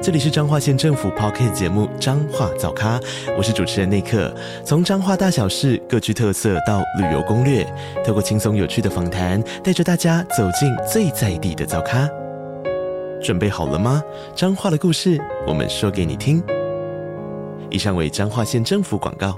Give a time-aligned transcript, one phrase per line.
[0.00, 3.00] 这里是彰化县政府 Podcast 节目《彰化早咖》，
[3.36, 4.32] 我是主持人内克。
[4.64, 7.66] 从彰化大小事各具特色到旅游攻略，
[8.06, 12.08] 透过轻松有趣的访谈，带着大家走进最在地的早咖。
[13.20, 14.00] 准备好了吗？
[14.36, 16.40] 彰化的故事，我们说给你听。
[17.68, 19.36] 以上为彰化县政府广告。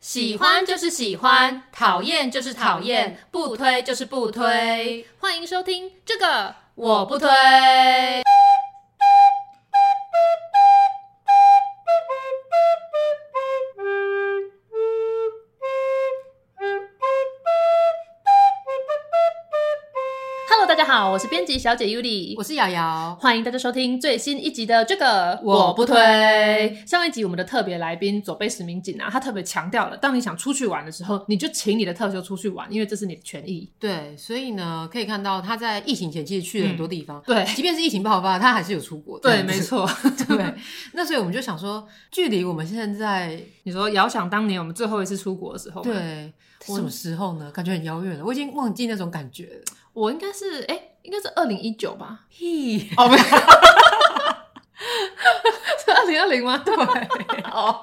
[0.00, 5.04] 喜欢就是喜欢，讨厌就是讨厌，不推就是不推。
[5.18, 6.54] 欢迎收听这个。
[6.78, 7.28] 我不推。
[20.98, 25.94] 好，我是编辑小姐 Yuli，我是瑶瑶，欢迎大家收听最新一集的这个我不推。
[26.84, 33.70] 上一集我们的特别来宾佐贝石明景啊，他特别强调了，当你想出去玩的时候，你就请你的特休出去玩，因为这是你的权益。
[33.78, 37.20] 对，所以呢，可以看到他在疫情前其实去了很多地方。
[37.20, 39.20] 嗯、对，即便是疫情爆发，他还是有出国。
[39.20, 39.88] 对，没错。
[40.26, 40.52] 对，
[40.94, 47.52] 那所以我们就想说，距离我们现在，你说遥想当年我们最后一次出国的时候，对，什么时候呢？
[47.52, 49.60] 感觉很遥远了，我已经忘记那种感觉了。
[49.94, 52.20] 我应该是哎、欸，应该是二零一九吧？
[52.28, 53.22] 嘿，哦，没有，
[55.82, 56.62] 是二零二零吗？
[56.62, 56.74] 对，
[57.50, 57.82] 哦，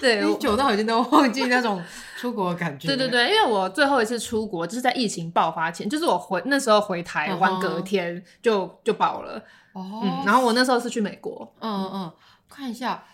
[0.00, 1.80] 对，一九到已经都忘记那种
[2.18, 2.88] 出国的感觉。
[2.88, 8.72] 对对对，因为我最后一次出国就是在疫情爆发前，就是我回那时候回台湾，隔天就、uh -huh.
[8.82, 9.40] 就爆了。
[9.74, 11.54] 哦、uh 嗯，然后我那时候是去美国。
[11.60, 12.12] 嗯嗯，
[12.50, 13.04] 看一下，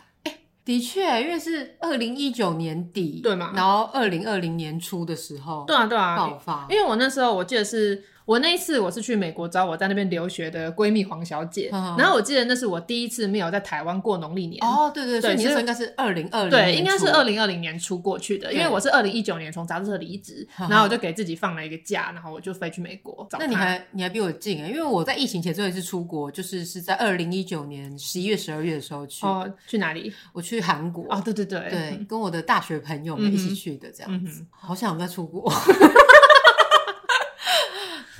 [0.64, 3.52] 的确，因为是二零一九年底，对嘛？
[3.54, 6.66] 然后二零二零年初的时候，对啊对啊，爆发。
[6.70, 8.02] 因为我那时候我记得是。
[8.30, 14.64] 我那一次我是去美国找我在那边留学的闺蜜黄小姐，嗯，然后我记得那是我第一次没有在台湾过农历年。
[14.64, 23.36] 哦，对对对，所以你那时候应该是二零二零，对，应该是二零二零年初过去的，因为我是二零一九年从杂志社离职，然后我就给自己放了一个假，然后我就飞去美国找。
[23.40, 24.68] 那你还你还比我近啊？
[24.68, 29.26] 因为我在疫情前最后一次出国，就是是在二零一九年十一月、十二月的时候去。
[29.26, 30.12] 哦，去哪里？
[30.32, 31.04] 我去韩国。
[31.12, 34.40] 哦，对对对，对，跟我的大学朋友们一起去的，这样子。
[34.40, 35.52] 嗯、好想再出国。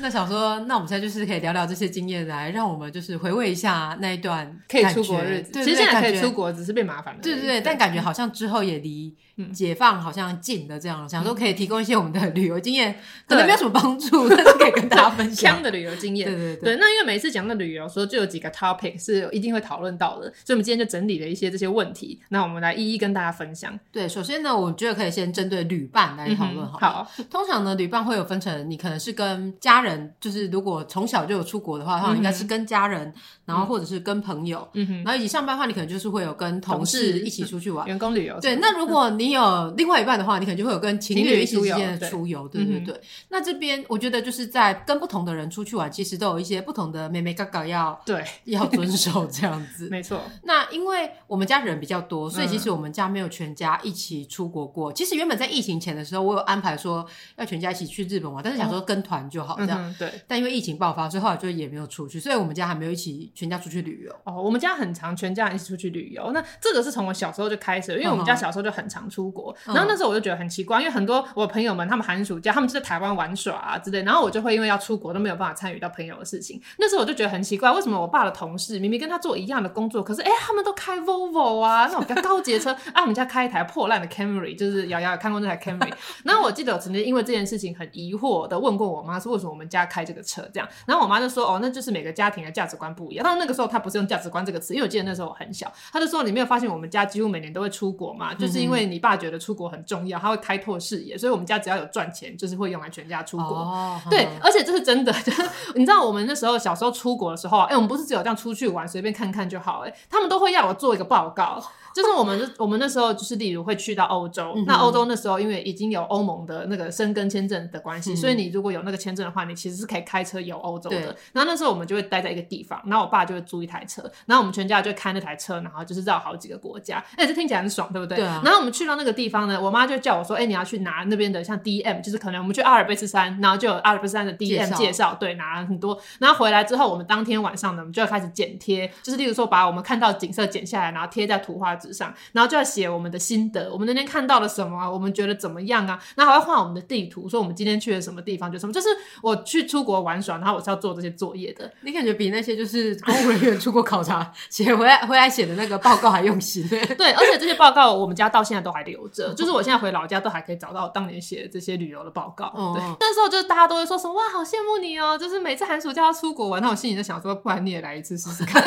[0.01, 5.53] 那想说，那我们现在就是可以聊聊这些经验，来让我们就是回味一下那一段可以出国日子。
[5.53, 7.21] 对对对，其实现在可以出国，只是被麻烦了。
[7.23, 9.15] 对对对，但感觉好像之后也离
[9.53, 15.61] 解放好像近的这样，嗯，想说可以提供一些我们的旅游经验， 可能没有什么帮助，但是可以跟大家分享。
[15.61, 16.27] 的旅游经验。
[16.27, 23.79] 对对对，对，那因为每一次讲到旅游，时候就有几个 topic 是一定会讨论到的，所以我们今天就整理了一些这些问题，那我们来一一跟大家分享。
[23.93, 26.81] 对，首先呢，我觉得可以先针对旅伴来讨论好，嗯。
[26.81, 33.13] 好，通常呢，旅伴会有分成，你可能是跟家人，就是如果从小就有出国的话，嗯、应该是跟家人，
[33.45, 38.39] 然后或者是跟朋友，嗯哼，然后以及上班的话，你可能就是会有跟同事一起出去玩，员工旅游。
[38.41, 42.95] 对，那如果你有另外一半的话，你可能就会有跟情侣一起之间的出游，对对对。
[42.95, 49.89] 嗯、那这边我觉得就是在跟不同的人出去玩，其实都有一些不同的妹妹嘎嘎要对要遵守这样子。
[49.93, 50.21] 没错。
[50.45, 54.93] 那因为我们家人比较多，所以其实我们家没有全家一起出国过。
[54.93, 59.91] 嗯、其实原本在疫情前的时候，我有安排说要全家一起去日本玩，但是想说跟团就好这样。
[59.91, 60.13] 嗯、对。
[60.27, 64.15] 但因为疫情爆发，所以后来就也没有出去，所以我们家还没有一起全家出去旅游。
[64.25, 66.31] 哦，我们家很常全家一起出去旅游。
[66.33, 69.55] 那这个是从我小时候就开始，因为我们家小时候就很常出国。
[69.67, 70.81] 嗯、然后那时候我就觉得很奇怪。
[70.81, 76.61] 因为很多我朋友们，他们寒暑假他们就在台湾玩耍啊之类，然后我就会因为要出国都没有办法参与到朋友的事情。
[76.79, 85.93] 那时候我就觉得很奇怪，为什么我爸的同事明明跟他做一样的工作，可是哎，他们都开 Volvo 啊，那种比较高级的车啊，我们家开一台破烂的 Camry，就是瑶瑶看过那台 Camry。
[86.25, 90.69] 然后我记得我曾经因为这件事情很疑惑的问过我妈，说为什么我们家开这个车这样？
[90.87, 93.25] 然后我妈就说，哦，那就是每个家庭的价值观不一样。
[93.25, 101.47] 但是那个时候她不是用价值观这个词，因为我记得那时候我很小，她就说你没有发现我们家几乎每年都会出国嘛，就是因为你爸觉得出国很重要，他会开拓视野，所以我们。
[101.51, 103.57] 家只要有赚钱，就是会用来全家出国。
[103.57, 105.13] Oh, 对，而且这是真的。
[105.25, 105.43] 就是
[105.75, 109.81] 你知道，我们那时候小时候出国的时候，哎、欸，我们不是只有这样出去玩，随便看看就好。
[109.81, 111.61] 哎，他们都会要我做一个报告。
[111.95, 121.17] 就是我们， 我们那时候就是，例如会去到欧洲，嗯、那欧洲那时候因为已经有欧盟的那个申根签证的关系、嗯，所以你如果有那个签证的话，你其实是可以开车游欧洲的。
[121.33, 126.99] 然后那时候我们就会待在一个地方，然后我爸就会租一台车，然后我们全家就会开那台车，然后就是绕好几个国家。
[127.17, 128.19] 哎、欸，这听起来很爽，对不对？
[128.19, 128.41] 对啊。
[128.45, 135.99] 然后我们去到那个地方呢，我妈就叫我说：“哎、欸，你要去拿那边的像 DM，就是可能我们去阿尔卑斯山，然后就有阿尔卑斯山的 DM 介绍，对，拿了很多。
[136.19, 148.89] 然后回来之后，我们当天晚上呢，我们就要开始剪贴，就是例如说把我们看到景色剪下来，然后贴在图画纸上，然后就要写我们的心得，我们那天看到了什么啊，我们觉得怎么样啊，然后还会画我们的地图，说我们今天去了什么地方，就什么，就是
[149.23, 151.73] 我去出国玩耍，然后我是要做这些作业的。
[151.81, 156.69] 你感觉比那些就是公务人员出国考察写回来 回来写的那个报告还用心。
[156.69, 162.47] 对，而且这些报告我们家到现在都还留着， 就是我现在回老家都还可以找到当年写的这些旅游的报告。
[162.55, 168.63] 哦、对，那时候就是大家都会说什么哇，好羡慕你哦，就是每次寒暑假要出国玩，那我心里就想说，不然你也来一次试试看。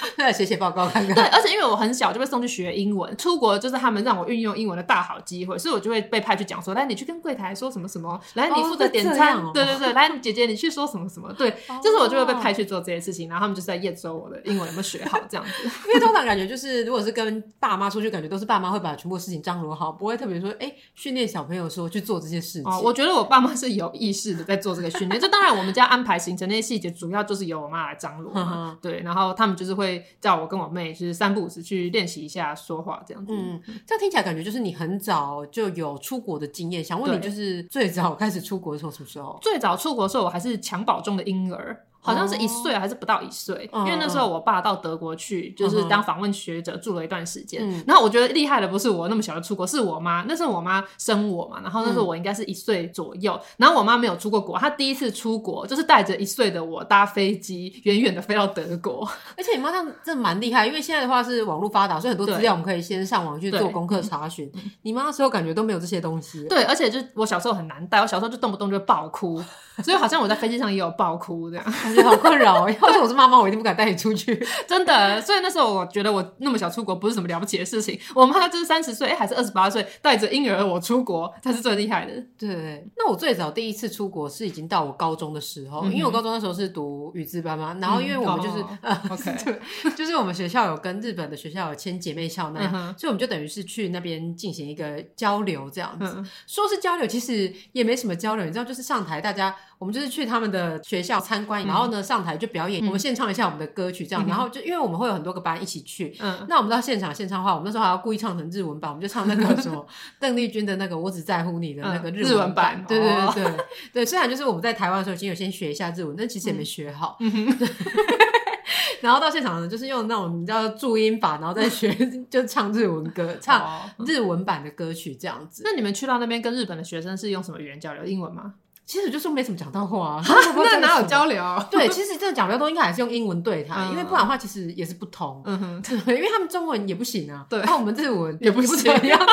[0.16, 1.14] 对，写写报告看看。
[1.14, 15.52] 对，而且因为我很小就被送去学英文，出国就是他们让我运用英文的大好机会，所以我就会被派去讲说，来你去跟柜台说什么什么，来你负责点餐，对对对，来姐姐你去说什么什么，对，哦、就是我就会被派去做这些事情，然后他们就是在验收我的英文有没有学好这样子。
[15.88, 22.64] 因为通常感觉就是，如果是跟爸妈出去，感觉都是爸妈会把全部事情张罗好，不会特别说，哎，训练小朋友说去做这些事情。
[22.70, 29.85] 哦，我觉得我爸妈是有意识的在做这个训练，这当然我们家安排行程那些细节，主要就是由我妈来张罗嘛，对，然后他们就是会
[30.20, 30.92] 叫我跟我妹。
[30.92, 36.82] 就是三步五时去练习一下说话这样子，嗯，这样听起来感觉就是你很早就有出国的经验。
[36.82, 39.38] 想问你，就是最早开始出国的时候什么时候？
[39.42, 41.84] 最早出国的时候，我还是襁褓中的婴儿。
[42.06, 47.68] 好像是一岁还是不到一岁，因为那时候我爸到德国去，就是当访问学者住了一段时间。
[47.84, 50.24] 然后我觉得厉害的不是我那么小就出国，是我妈。
[50.28, 53.38] 那时候我妈生我嘛，然后那时候我应该是一岁左右。
[53.56, 59.06] 然后我妈没有出过国，她第一次出国就是带着一岁的我搭飞机，远远的飞到德国。
[59.36, 64.50] 而且你妈这样真的蛮厉害，因为现在的话是网络发达，所以很多资料我们可以先上网去做功课查询。
[64.82, 66.46] 你妈那时候感觉都没有这些东西。
[66.48, 69.42] 对，而且就我小时候很难带，我小时候就动不动就爆哭，
[69.82, 72.68] 所以好像我在飞机上也有爆哭这样，感 觉好困扰。
[72.68, 74.34] 要是我是妈妈，我一定不敢带你出去，
[74.66, 75.20] 真的。
[75.20, 77.98] 所以那时候我觉得我那么小出国不是什么了不起的事情。
[78.14, 82.12] 我妈就是三十岁，哎，还是二十八岁，带着婴儿我出国才是最厉害的。
[82.38, 87.76] 对，那我最早第一次出国是已经到我高中的时候，嗯、因为我高中那时候是读语资班嘛。
[87.80, 88.64] 然后因为我们就是
[89.10, 89.60] ，OK，
[89.96, 96.14] 就是我们学校有跟日本的学校有签姐妹校那样，嗯、所以我们就等于是去那边进行一个交流这样子。
[96.16, 99.54] 嗯、说是交流，其实也没什么交流，你知道，就是上台大家。
[99.78, 109.86] 我们就是去他们的学校参观，然后呢上台就表演，我们献唱一下我们的歌曲，这样，然后就因为我们会有很多个班一起去，嗯，那我们到现场献唱的话，我们那时候还要故意唱成日文版，我们就唱那个什么
[110.18, 113.64] 邓丽君的那个我只在乎你的那个日文版，对对对对。
[113.92, 117.18] 对，虽然就是我们在台湾的时候已经有先学一下日文，但其实也没学好，
[119.02, 121.94] 然后到现场呢，就是用那种你知道注音法，然后再学
[122.30, 125.62] 就唱日文歌， 唱日文版的歌曲这样子。
[125.64, 128.04] 那你们去到那边跟日本的学生是用什么语言交流？
[128.04, 128.54] 英文吗？
[128.86, 130.22] 其实就是没怎么讲到话啊，
[130.54, 131.42] 那哪有交流？
[131.70, 135.42] 对，其实这个讲比较多，应该还是用英文对他，因为不然的话其实也是不通。
[135.44, 139.26] 嗯哼，对，因为他们中文也不行啊，对，那我们日文也不行啊。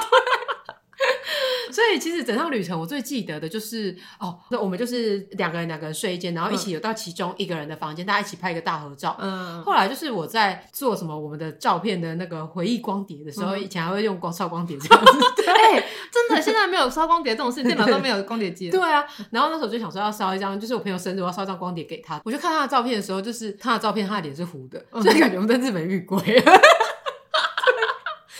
[1.73, 9.17] 所以其实整趟旅程我最记得的就是哦，那我们就是两个人两个人睡一间，然后一起有到其中一个人的房间，大家一起拍一个大合照。
[9.19, 15.11] 嗯，后来就是我在做什么我们的照片的那个回忆光碟的时候，以前还会用光烧光碟这样子。
[15.43, 18.69] 对，真的现在没有烧光碟这种事，电脑都没有光碟机。
[18.71, 22.21] 对啊，然后那时候就想说要烧一张，就是我朋友生日我要烧一张光碟给他。
[22.23, 26.19] 我就看他的照片的时候，就是他的照片，他的脸是糊的，所以感觉我们在日本遇鬼。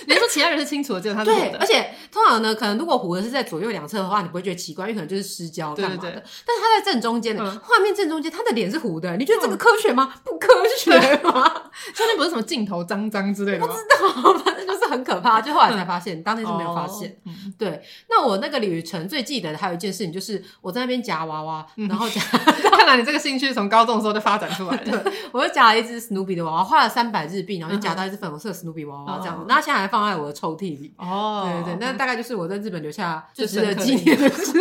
[0.07, 1.49] 你说其他人是清楚的，只有他是糊的。
[1.51, 6.01] 对，而且通常呢，可能如果虎的是在左右两侧的话，你不会觉得奇怪，因为可能就是失焦干嘛的。
[6.01, 10.13] 对对对，但是他在正中间的画面正中间，他的脸是糊的，你觉得这个科学吗？
[10.23, 10.47] 不科
[10.77, 10.91] 学
[11.23, 11.43] 吗？
[11.93, 13.67] 中间不是什么镜头脏脏之类的吗？
[13.67, 13.79] 不知
[14.23, 15.41] 道，反正就是很可怕。
[15.41, 17.17] 就后来才发现，当天是没有发现。
[17.57, 22.21] 对，那我那个旅程最记得的还有一件事情，就是我在那边夹娃娃，然后夹，
[22.77, 24.83] 看来你这个兴趣从高中的时候就发展出来了。
[25.03, 29.45] 对，我就夹了一只史努比的娃娃，花了三百日币，然后就夹到一只粉红色史努比娃娃这样子。
[29.47, 30.91] 那现在还放在我的抽屉里。
[30.97, 34.51] 哦，对对对，那大概就是我在日本留下最值得纪念的事。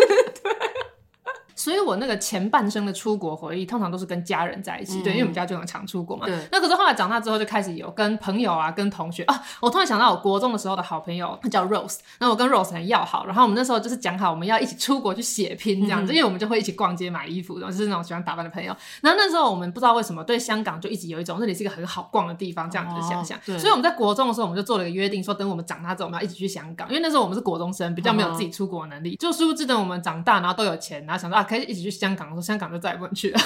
[1.62, 6.26] 所以，我那个前半生的出国回忆，通常都是跟家人在一起，对，因为我们家就很常出国嘛。
[6.26, 6.36] 对。
[6.50, 9.42] 那可是后来长大之后，就开始有跟朋友啊、跟同学啊。
[9.60, 11.98] 我突然想到，我国中的时候的好朋友，他叫 Rose。
[12.18, 18.74] 那我跟 Rose 很要好，然后我们那时候就是讲好，我们要一起出国去血拼这样子，因为我们就会一起逛街买衣服，然后就是那种喜欢打扮的朋友。
[19.00, 23.38] 然后那时候我们不知道为什么对香港就一直有一种那里是一个很好逛的地方这样子的想象。
[23.46, 23.56] 对。
[23.56, 26.88] 所以我们在国中的时候，我们就做了一个约定，说等我们长大之后，我们要一起去香港。
[26.88, 29.16] 因为那时候我们是国中生，比较没有自己出国的能力。
[29.16, 32.32] 就殊不知等我们长大，然后都有钱，然后想说啊，可以一起去香港。
[32.32, 33.40] 说香港就再也不能去了，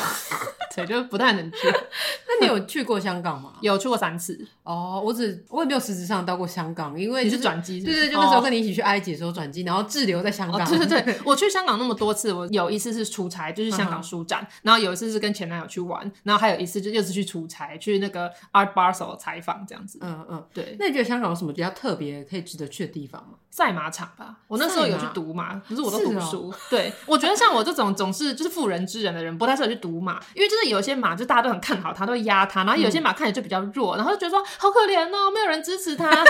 [0.77, 1.59] 对，就不太能去。
[2.29, 3.55] 那你有去过香港吗？
[3.63, 4.39] 有去过三次。
[4.63, 7.81] 哦，我只我也没有实质上到过香港，因为你是转机。
[7.81, 10.69] 对对，就那时候跟你一起去埃及的时候转机，然后滞留在香港。
[10.69, 19.99] 对对对， 我去香港那么多次，我有一次是出差，就是香港书展，然后有一次是跟前男友去玩，然后还有一次就又是去出差，去那个 Art Basel 采访这样子。
[20.03, 20.77] 嗯嗯，对。
[20.79, 23.39] 那你觉得香港有什么比较特别可以值得去的地方吗？
[23.51, 26.53] 赛马场吧，我那时候有去赌马，可是我都读书。
[26.69, 36.25] 对，我觉得像我这种总是就是妇人之仁的人，不太适合去赌马，因为就是就有些马就大家都很看好它，都压它，然后有些马看起来就比较弱，然后就觉得说好可怜哦，没有人支持他。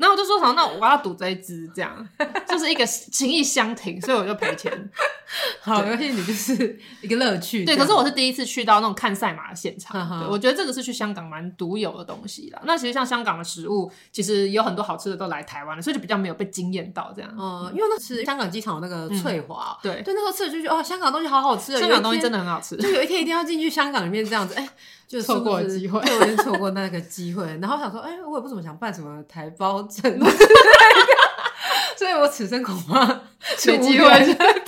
[0.00, 2.08] 然后我就说好，那我要赌这一只，这样
[2.48, 4.90] 就是一个情意相挺，所以我就赔钱。
[5.60, 7.64] 好，而且你就是一个乐趣。
[7.64, 12.60] 对，可是我是第一次去到那种看赛马的现场，我觉得这个是去香港蛮独有的东西啦。
[12.64, 17.30] 那其实像香港的食物，其实有很多好吃的都来台湾了，所以就比较没有被惊艳到这样。
[17.38, 22.76] 嗯，因为那是香港机场的那个翠华，嗯、对对，那时候吃了就觉得哦，香港东西好好吃，香港东西真的很好吃。
[22.78, 24.68] 就有一天一定要进去香港里面这样子，哎。
[25.10, 27.44] 就错过了机会，就有点错过那个机会。
[27.60, 30.20] 然后想说，哎、欸，我也不怎么想办什么台胞证，
[31.96, 33.04] 所以我此生恐怕
[33.66, 34.08] 没机会。
[34.34, 34.62] 对，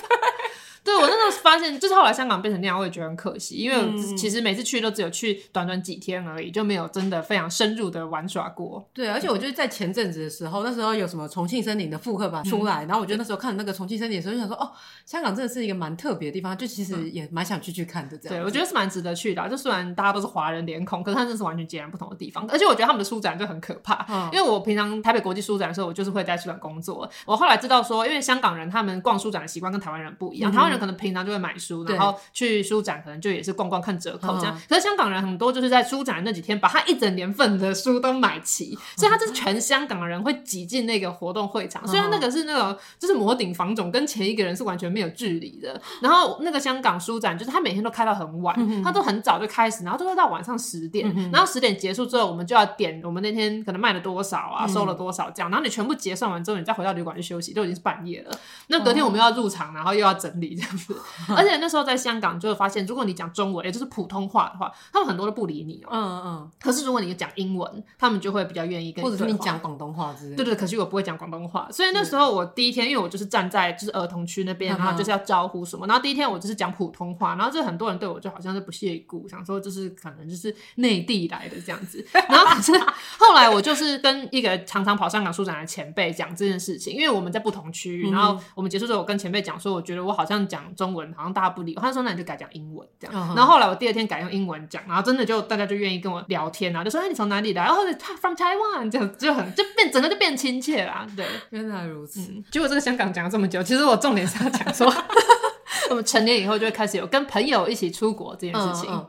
[0.85, 8.89] 我那时候发现，就是后来香港变成那样，我也觉得很可惜，因为其实每次去都只有去短短几天而已，就没有真的非常深入的玩耍过。
[8.93, 14.73] 对，而且我就是在前阵子的时候，那时候有什么重庆森林的复刻版出来，嗯、然后我觉得那时候看那个重庆森林的时候，就想说，哦，
[15.07, 18.19] 香港真的是一个蛮特别的地方，就其实也蛮想去去看的。
[18.19, 19.49] 这样，对，我觉得是蛮值得去的。
[19.49, 22.47] 就虽然大家都是华人脸孔，可是它真的是完全截然不同的地方。
[22.49, 27.09] 而且我觉得他们的书展就很可怕，嗯、因为我平常台北国际书展的时候，我就是会在书展工作。
[27.25, 31.53] 我后来知道说，因为香港人他们逛书展的习惯跟台湾人不一样，嗯、台湾人可能平常就会买。
[31.63, 34.61] 书，然后去书展，可能就也是逛逛看折扣这样。
[34.69, 41.87] 可是香港人很多就是在书展那几天，把他一整年份的书都买齐，所以他就是全香港的人会挤进那个活动会场。
[41.87, 45.81] 虽然那个是那种就是摩顶房总，跟前一个人是完全没有距离的。
[46.01, 55.51] 然后那个香港书展就是他每天都开到很晚，他都很早就开始，然后都是到晚上十点，然后十点结束之后，我们就要点我们那天可能卖了多少啊，收了多少这样。
[55.51, 58.31] 然后你全部结算完之后，你再回到旅馆去休息，都已经是半夜了。
[58.69, 60.97] 那隔天我们要入场，然后又要整理这样子。
[61.29, 65.89] 而且那时候在香港就会发现，如果你讲中文，也就是普通话的话，他们很多都不理你哦。
[65.91, 66.51] 嗯嗯。
[66.61, 69.09] 可是如果你讲英文，他们就会比较愿意跟你。
[69.09, 70.37] 或者是你讲广东话之类的。
[70.37, 82.05] 对对，可惜我不会讲广东话，所以那时候我第一天，因为我就是站在就是儿童区那边，然后就是要招呼什么，然后第一天我就是讲普通话，然后就很多人对我就好像是不屑一顾，想说就是可能就是内地来的这样子。
[82.29, 82.73] 然后可是
[83.19, 92.87] 后来我就是跟一个常常跑香港书展的前辈讲这件事情，因为我们在不同区域，然后我们结束之后，我跟前辈讲说，我觉得我好像讲中文，好像大家不理我，他说那你就改讲英文。
[93.01, 97.65] 这样，然后后来我第二天改用英文讲，然后真的就大家就愿意跟我聊天啊，就说哎，你从哪里来？
[97.65, 101.07] 然后他 from Taiwan，这样就很就变整个就变亲切啦。
[101.17, 102.21] 对，原来如此。
[102.51, 104.93] 结果这个香港讲了这么久，其实我重点是要讲说，
[105.89, 109.07] 我们成年以后就会开始有跟朋友一起出国这件事情。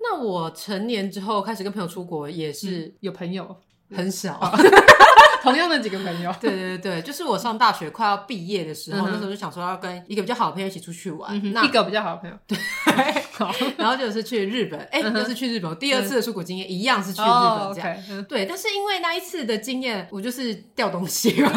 [0.00, 3.56] 那我成年之后开始跟朋友出国，也是有朋友
[3.96, 4.38] 很少。
[5.44, 12.56] 同样的几个朋友， 对对对，就是我上大学快要毕业的时候，那时候就想说要跟一个比较好的朋友一起出去玩，那一个比较好的朋友， 对，
[13.76, 21.52] 然后就是去日本，哎，又是去日本，第二次的出国经验一样是去日本这样，对，但是因为那一次的经验，我就是掉东西嘛。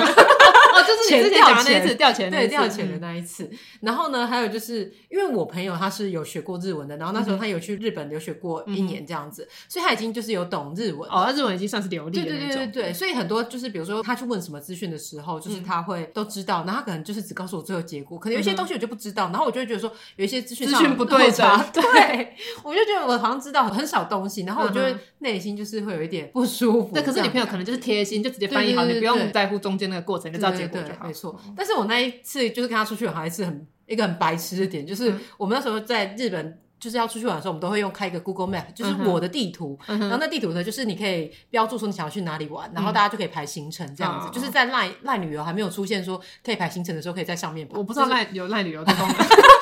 [0.93, 3.49] 哦，就是你之前讲的那一次掉钱，对，掉钱的那一次。
[3.81, 11.09] 然后呢，还有就是因为我朋友他是有学过日文的，然后那时候他有去日本留学过一年这样子，所以他已经就是有懂日文。
[11.09, 12.47] 哦，他日文已经算是流利的那种。
[12.47, 26.93] 对对对对，所以很多就是比如说他去问什么资讯的时候，就是他会都知道，然后他可能就是只告诉我最后结果，可能有一些东西我就不知道，然后我就会觉得说有一些资讯资讯不对的， 对，我就觉得我好像知道很少东西，然后我就会内心就是会有一点不舒服。
[26.93, 31.05] 对，可是你朋友可能就是贴心，就直接翻译好，你不用在乎中间那个过程，就知道结果就好。
[31.05, 31.39] 没错。
[31.55, 39.77] 但是我那一次就是跟他出去玩，还是很一个很白痴的点，就是我们那时候在日本就是要出去玩的时候，我们都会用开一个 Google Map，就是我的地图。
[39.87, 44.27] 嗯、然后那地图呢，就是你可以标注说你想要去哪里玩，然后大家就可以排行程这样子。
[44.29, 47.67] 嗯、就是在赖赖旅游还没有出现说可以排行程的时候，可以在上面。
[47.71, 49.17] 我不知道赖有赖旅游的功能。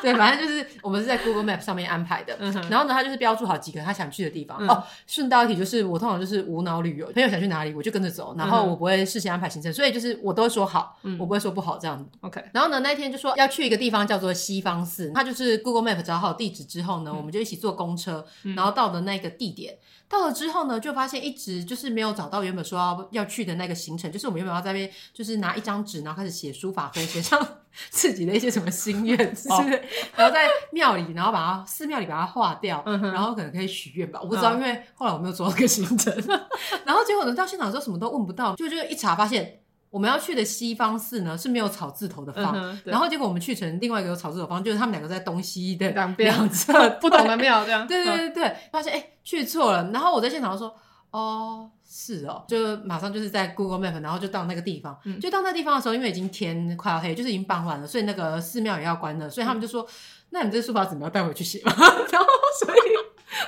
[0.02, 4.56] 对，反正就是我们是在 Google Map 上面安排的，嗯、然后呢，他就是标注好几个他想去的地方。
[4.60, 12.04] 嗯、哦，顺道一提，就是我通常就是无脑旅游，朋友想去哪里我就跟着走，然后我不会事先安排行程，所以就是我都会说好，嗯、我不会说不好这样子。
[12.20, 18.24] OK，然后呢，那天就说要去一个地方叫做西方寺，他就是 Google Map 找好地址之后呢，嗯、我们就一起坐公车，
[18.56, 19.76] 然后到的那个地点。
[20.10, 27.40] 嗯到了之后呢，就发现一直就是没有找到原本说要要去的那个行程，就是我们原本要在那边就是拿一张纸，然后开始写书法会，写上
[27.90, 29.70] 自己的一些什么心愿，是不是？
[30.16, 36.12] 然后在庙里，然后把它寺庙里把它画掉，嗯、然后可能可以许愿吧，我不知道，因为后来我没有做那个行程。
[36.84, 39.60] 然后结果呢，到现场之后什么都问不到，就就一查发现。
[39.90, 47.86] 我们要去的西方寺呢是没有草字头的方，然后结果我们去成另外一个有草字头方，就是他们两个在东西的两边两侧 不同的庙，这样。
[47.88, 50.72] 对对对对，发现哎去错了，然后我在现场说
[51.10, 59.84] 哦是哦，就马上就是在 Google Map，然后就到那个地方，就到那个地方的时候，因为已经天快要黑，就是已经傍晚了，所以那个寺庙也要关了，所以他们就说，
[60.30, 61.72] 那你这书法怎么要带回去写嘛？
[61.76, 62.28] 然后
[62.64, 62.80] 所以。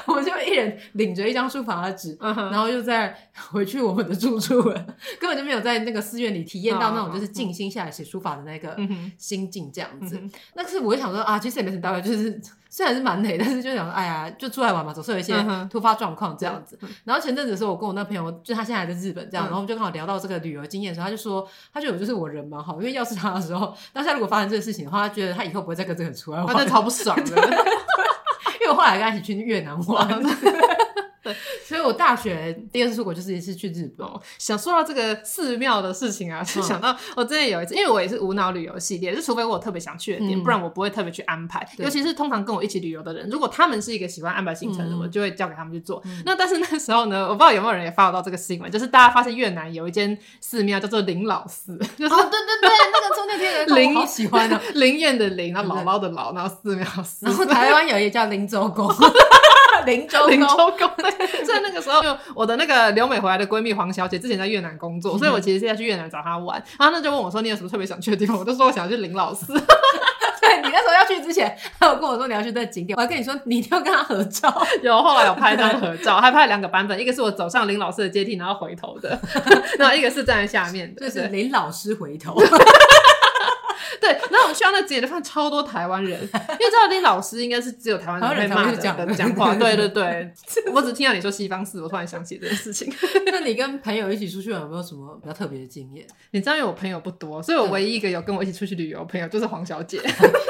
[0.06, 3.16] 我们就一人领着一张书法的纸，然后又再
[3.50, 4.74] 回去我们的住处了，
[5.20, 8.76] 根本就没有在那个寺院里体验到那种就是静心下来写书法的那个
[9.18, 10.20] 心境这样子。
[10.54, 12.40] 那可是我会想说啊，其实也没什么大不了，就是
[12.72, 15.34] 虽然是蛮累，但是就想说，哎呀，就出来玩嘛，总是有一些
[15.70, 16.78] 突发状况这样子。
[17.04, 27.50] 然后前阵子的时候，我跟我那朋友，就他现在还在日本这样，然后我们就刚好聊到这个旅游经验的时候，他就说，他觉得我就是我人蛮好，因为要是他的时候，当下如果发生这个事情的话，他觉得他以后不会再跟这个人出来玩，他真的超不爽的。
[28.62, 30.08] 因为我后来跟他一起去越南玩。
[31.22, 34.06] 对，所以我大学第二次出国就是一次去日本。
[34.38, 41.66] 想说到这个寺庙的事情啊，就想到我之前有一次，因为我也是无脑旅游系列，就除非我特别想去的点，不然我不会特别去安排。
[41.78, 46.02] 尤其是通常跟我一起旅游的人，如果他们是一个喜欢安排行程的，我就会交给他们去做。
[46.24, 57.26] 那但是那时候呢，我不知道有没有人也 follow 到这个新闻，就是大家发现越南有一间寺庙叫做灵老寺， 就是对对对，那个中间天人灵，好喜欢的灵验的灵，然后姥姥的姥，然后寺庙寺。
[57.26, 58.92] 然后台湾有一个叫灵州宫。
[59.86, 60.88] 灵 州灵州宫，
[61.44, 66.62] 所以那个时候，就我的那个留美回来的闺蜜黄小姐之前在越南工作，所以我其实是要去越南找她玩。
[66.78, 69.46] 然后她就问我说：“你有什么特别想去的地方？”我就说：“我想要去林老师。
[70.42, 74.52] ”对，你那时候要去之前，她有跟我说你要去这个景点，我还跟你说你一定要跟她合照。
[74.82, 79.18] 有，后来有拍张合照，还拍了两个版本，一个是我走上林老师的阶梯然后回头的，
[79.78, 82.34] 然后一个是站在下面的，就是林老师回头。
[84.00, 89.54] 对，然后我们去到那景点就发现超多台湾人，因为知道林老师应该是只有台湾人会骂的讲话。
[89.62, 90.32] 对对对，
[90.72, 92.92] 我只听到你说西方式，我突然想起这件事情。
[93.26, 96.06] 那你跟朋友一起出去有没有什么比较特别的经验？
[96.32, 99.98] 你知道，因为我朋友不多，所以我唯一一个有跟我一起出去旅游的朋友就是黄小姐，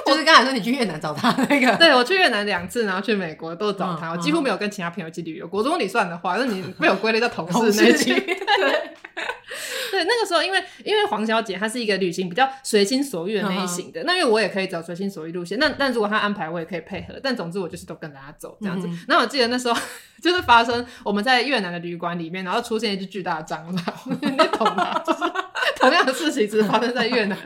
[0.06, 1.76] 就是刚才说你去越南找她那个。
[1.76, 5.46] 对，我去越南两次，然后去美国都找她，我几乎没有跟其他朋友一起旅游。
[5.46, 8.14] 国中你算的话，那你被我归类到同事那一群。
[8.24, 8.92] 对。
[10.02, 17.18] 对，那个时候，因为因为黄小姐她是一个旅行比较随心所欲的类型的，嗯、那因为我也可以走随心所欲路线，那但如果她安排，我也可以配合。
[17.22, 18.86] 但总之我就是都跟着她走这样子。
[18.86, 19.80] 嗯、哼然后我记得那时候
[20.22, 23.84] 就是发生我们在越南的旅馆里面，然后出现一只巨大的蟑螂，
[24.20, 24.98] 你懂吗？
[25.06, 25.20] 就是
[25.76, 27.38] 同样的事情只是发生在越南。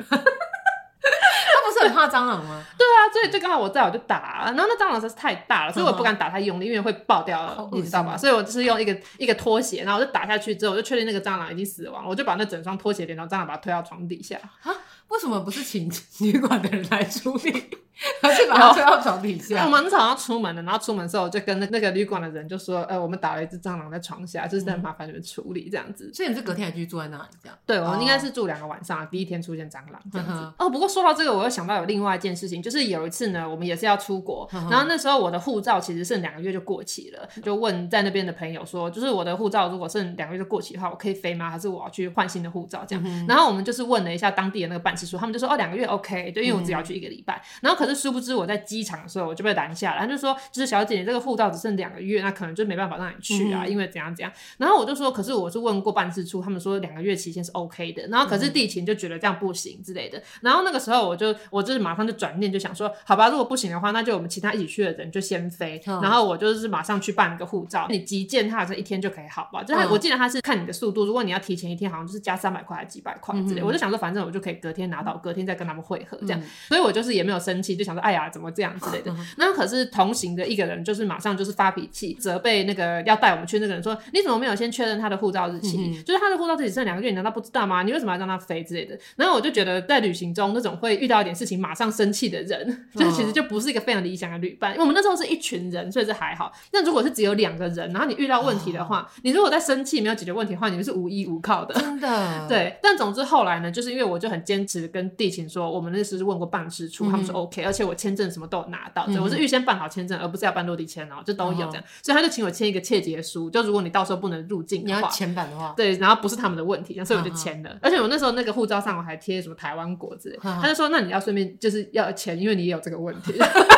[1.87, 2.63] 很怕蟑螂吗？
[2.79, 8.17] 对啊，所以就刚好我在我就打，然后那蟑螂实在是太大了，所以我不敢打太用力，因为会爆掉了，你知道吧？
[8.17, 14.37] 所以我就是用一个一个拖鞋，然后我就打下去之后，我就确定那个蟑螂已经死亡了，我就把那整双拖鞋连同蟑螂把它推到床底下。
[14.63, 14.75] 啊
[15.09, 15.89] 为什么不是请
[16.19, 17.53] 旅馆的人来处理，
[18.23, 19.65] 而是把它推到床底下？
[19.65, 27.57] 我们早上出门了，然后出门的时候就跟那那个旅馆的人就说：“呃，我们打了一只蟑螂在床下，就是在麻烦你们处理这样子。”所以你是隔天还继续住在那里这样？
[27.65, 30.53] 对，我们应该是住两个晚上，第一天出现蟑螂这样子。
[30.59, 41.49] 哦，不过说到这个，我又想到有另外一件事情，就是有一次呢，我们也是要出国，然后那时候我的护照其实剩两个月就过期了，就问在那边的朋友说，就是我的护照如果剩两个月就过期的话，我可以飞吗？
[41.49, 43.27] 还是我要去换新的护照这样？
[43.29, 45.77] 然后我们就是问了一下当地的那个办事处，他们就说哦，两个。
[45.77, 54.33] 月 OK，就，因为我只要去一个礼拜，嗯、然后可是殊不知我在机场的时候我就被拦下了，他就说，就是小姐，你这个护照只剩两个月，那可能就没办法让你去啊，嗯、因为怎样怎样。
[54.59, 58.07] 然后我就说，可是我是问过办事处，他们说两个月期限是 OK 的。
[58.09, 60.23] 然后可是地勤就觉得这样不行之类的。
[60.41, 65.83] 然后那个时候我就我就是马上就转念就想说，好吧，如果不行的话，那就我们其他一起去的人就先飞。
[65.87, 69.63] 嗯、然后我就是马上去办一个护照，你急件它好像一天就可以好吧？
[69.63, 73.61] 就是我记得他是看你的速度，如果你要提前一天，好像就是加三百块还是几百块之类。
[73.61, 76.43] 嗯、我就想说，反正我就可以隔天拿到，隔天再跟他们会合这样。
[76.69, 79.15] 所以我就是也没有生气，就想说，哎呀，怎么这样之类的。
[79.37, 85.77] 那可是同行的一个人，就是马上就是发脾气，责备那个要带我们去那个人说，你怎么没有先确认他的护照日期？
[85.79, 87.83] 嗯、就是他的护照日期剩两个月，你难道不知道吗？
[87.83, 88.99] 你为什么要让他飞之类的？
[89.17, 94.73] 然后我就觉得，在旅行中那种会遇到一点事情马上生气的人， 就是其实就不是一个非常理想的旅伴。
[94.73, 96.53] 因为我们那时候是一群人，所以是还好。
[96.73, 101.75] 那如果是只有两个人，然后你遇到问题的话，哦、你如果在生气没有解决问题的话，你们是无依无靠的。
[101.75, 102.49] 真的。
[102.49, 102.77] 对。
[102.83, 107.11] 但总之后来呢，就是因为我就很坚持跟地勤说，我们那时是问过办事处。
[107.11, 123.35] 他们说 OK，而且我签证什么都有拿到，嗯、我是预先办好签证，而不是要办落地签哦，就都有这样，哦、所以他就请我签一个切结书，就如果你到时候不能入境的话，你要签版的话，对，然后不是他们的问题，所以我就签了，嗯、而且我那时候那个护照上我还贴什么台湾国之类，嗯、他就说那你要顺便就是要签，因为你也有这个问题。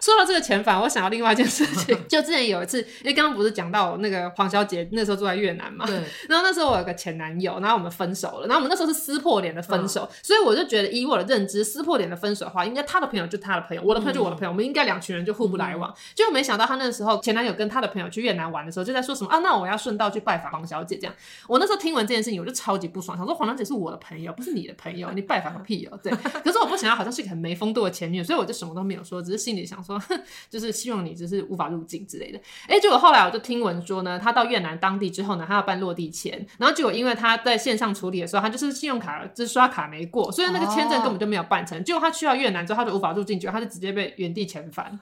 [0.00, 1.96] 说到这个遣返，我想到另外一件事情。
[2.08, 5.96] 就之前有一次，因为刚刚不是讲到那个黄小姐那时候住在越南嘛，对。
[6.28, 8.46] 然后那时候我有个前男友，然后我们分手了。
[8.46, 15.94] 然后我们那时候是撕破脸的分手，嗯、所以我就觉得以我的认知，撕破脸的分手的话，应该他的朋友就他的朋友，我的朋友就我的朋友，嗯、我们应该两群人就互不来往。
[16.14, 21.14] 结果、嗯、没想到他那时候前男友跟他的朋友去越南玩的时候，就在说什么啊，那我要顺道去拜访黄小姐这样。
[21.46, 26.00] 我那时候听完这件事情，我就超级不爽，想说黄小姐是我的朋友，不是你的朋友，你拜访个屁哦、喔。
[26.02, 26.12] 对。
[26.42, 30.70] 可是我不想要，好像是一个很没风度的前女友，所以我就什么都没有说，只是心里想说，哼， 就是。
[30.80, 32.40] 希望你就是无法入境之类的。
[32.66, 41.84] 哎、结果后来我就听闻说呢，他到越南当地之后呢，他要办落地签，然后结果因为他在线上处理的时候，他就是信用卡就是刷卡没过，所以那个签证根本就没有办成。
[41.84, 44.98] 结果他去到越南之后，他就无法入境，结果他就直接被原地遣返。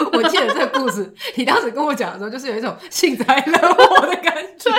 [0.00, 4.70] 我我记得这个故事，你当时跟我讲的时候，就是有一种幸灾乐祸的感觉。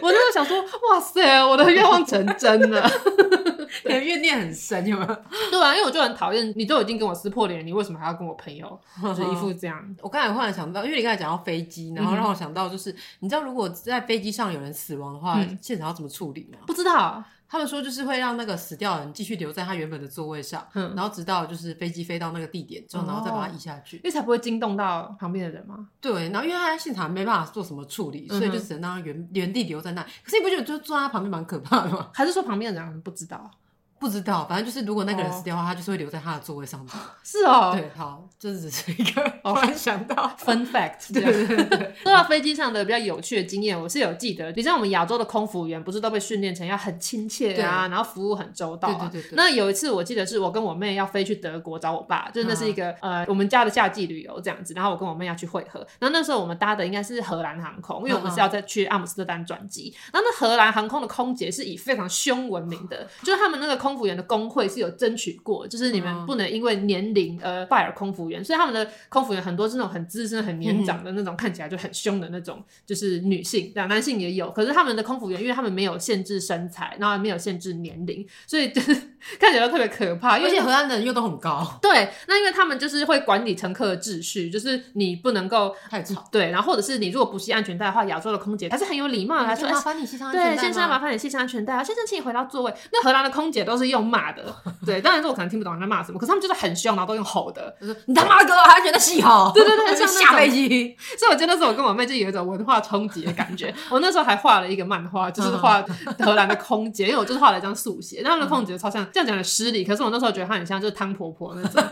[0.00, 2.88] 我那时候想说，哇塞，我的愿望成真了。
[3.84, 5.16] 你的怨念很深，有没有？
[5.50, 8.78] 对啊，因为我就很讨厌你，都已经跟我撕破脸了，你为什么还要跟我朋友？
[9.02, 9.82] 就是一副这样。
[10.00, 16.58] 我刚才忽然想到，因为你刚才讲到飞机，然后让我想到，就是、嗯、你知道，如果在飞机上有人死亡的话，嗯、现场要怎么处理吗？
[16.66, 17.22] 不知道。
[17.48, 25.88] 他们说就是会让那个死掉的人继续留在他原本的座位上，嗯，然后直到就是飞机飞到那个地点之后，然后再把它移下去，因为才不会惊动到旁边的人嘛？
[26.00, 30.02] 对，然后因为他在现场没办法做什么处理，所以就只能让他原原地留在那。
[30.02, 32.10] 可是你不觉得就坐在他旁边蛮可怕的吗？
[32.12, 33.50] 还是说旁边的人不知道？
[33.98, 36.90] 不知道，反正就是如果那个人死掉的话，他就是会留在他的座位上面。
[37.24, 40.30] 是哦，对，好，这只是一个突然想到。
[40.38, 41.12] Fun fact。
[41.14, 48.88] 对对对，说到飞机上的比较有趣的经验，我是有记得，比如像我们亚洲的空服员，不是都被训练成要很亲切啊，然后服务很周到。
[48.88, 49.08] 啊。
[49.10, 49.36] 对对对。
[49.36, 64.64] 那有一次我记得是我跟我妹要飞去德国找我爸，就是那是一个呃我们家的夏季旅游这样子，然后我跟我妹要去会合，然后那时候我们搭的应该是荷兰航空，因为我们是要再去阿姆斯特丹转机，然后那荷兰航空的空姐是以非常凶闻名的，就是他们那个空服员的工会。
[64.74, 74.50] 是有争取过，就是你们不能因为年龄而 fire 空服员，所以他们的空服员很多是那种很资深、很年长的那种，看起来就很凶的那种，就是女性，对，男性也有。
[74.50, 78.92] 可是他们的空服员，因为他们没有限制身材，然后没有限制年龄，所以就是
[79.38, 80.38] 看起来都特别可怕。
[80.38, 92.74] 因为而且荷兰的人又都很高，对，那因为他们就是会管理乘客的秩序，就是你不能够太吵，对，然后或者是你如果不系安全带的话，亚洲的空姐还是很有礼貌，还说麻烦你系上安全带，对，先生麻烦你系上安全带啊，先生请你回到座位。
[92.92, 94.42] 那荷兰的空姐都是用骂的。
[94.84, 99.50] 对，当然说我可能听不懂他在骂什么，可是他们就是很凶，然后都用吼的，就是你他妈给我安全的系好。
[99.52, 100.96] 对对对， 像下飞机。
[101.18, 103.74] 所以我觉得那时候我跟我妹就有一种文化冲击的感觉。
[103.90, 105.82] 我那时候还画了一个漫画，就是画
[106.20, 111.82] 荷兰的空姐，因为我就是画了一张速写，那他们的空姐超像这样讲的失礼，可是我那时候觉得她很像就是汤婆婆那种。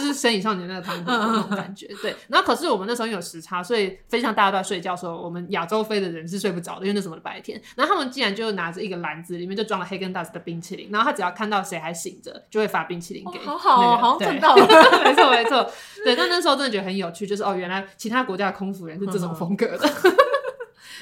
[0.00, 2.14] 就是生理少年那个汤婆婆那种感觉，对。
[2.28, 7.60] 然后可是我们那时候因为有时差，所以飞机上大家都在睡觉，的时候我们亚洲飞的人是睡不着的，因为那时候的白天。
[7.76, 10.88] 然后他们竟然就拿着一个篮子，里面就装了黑根达斯的冰淇淋。
[10.90, 13.58] 然后他只要看到谁还醒着，就会发冰淇淋给、那个。
[13.58, 14.66] 好好，好像看到了。
[15.04, 15.70] 没错没错，
[16.04, 16.16] 对。
[16.16, 19.88] 但那时候真的觉得很有趣，就是哦，原来其他国家的空服员是这种风格的。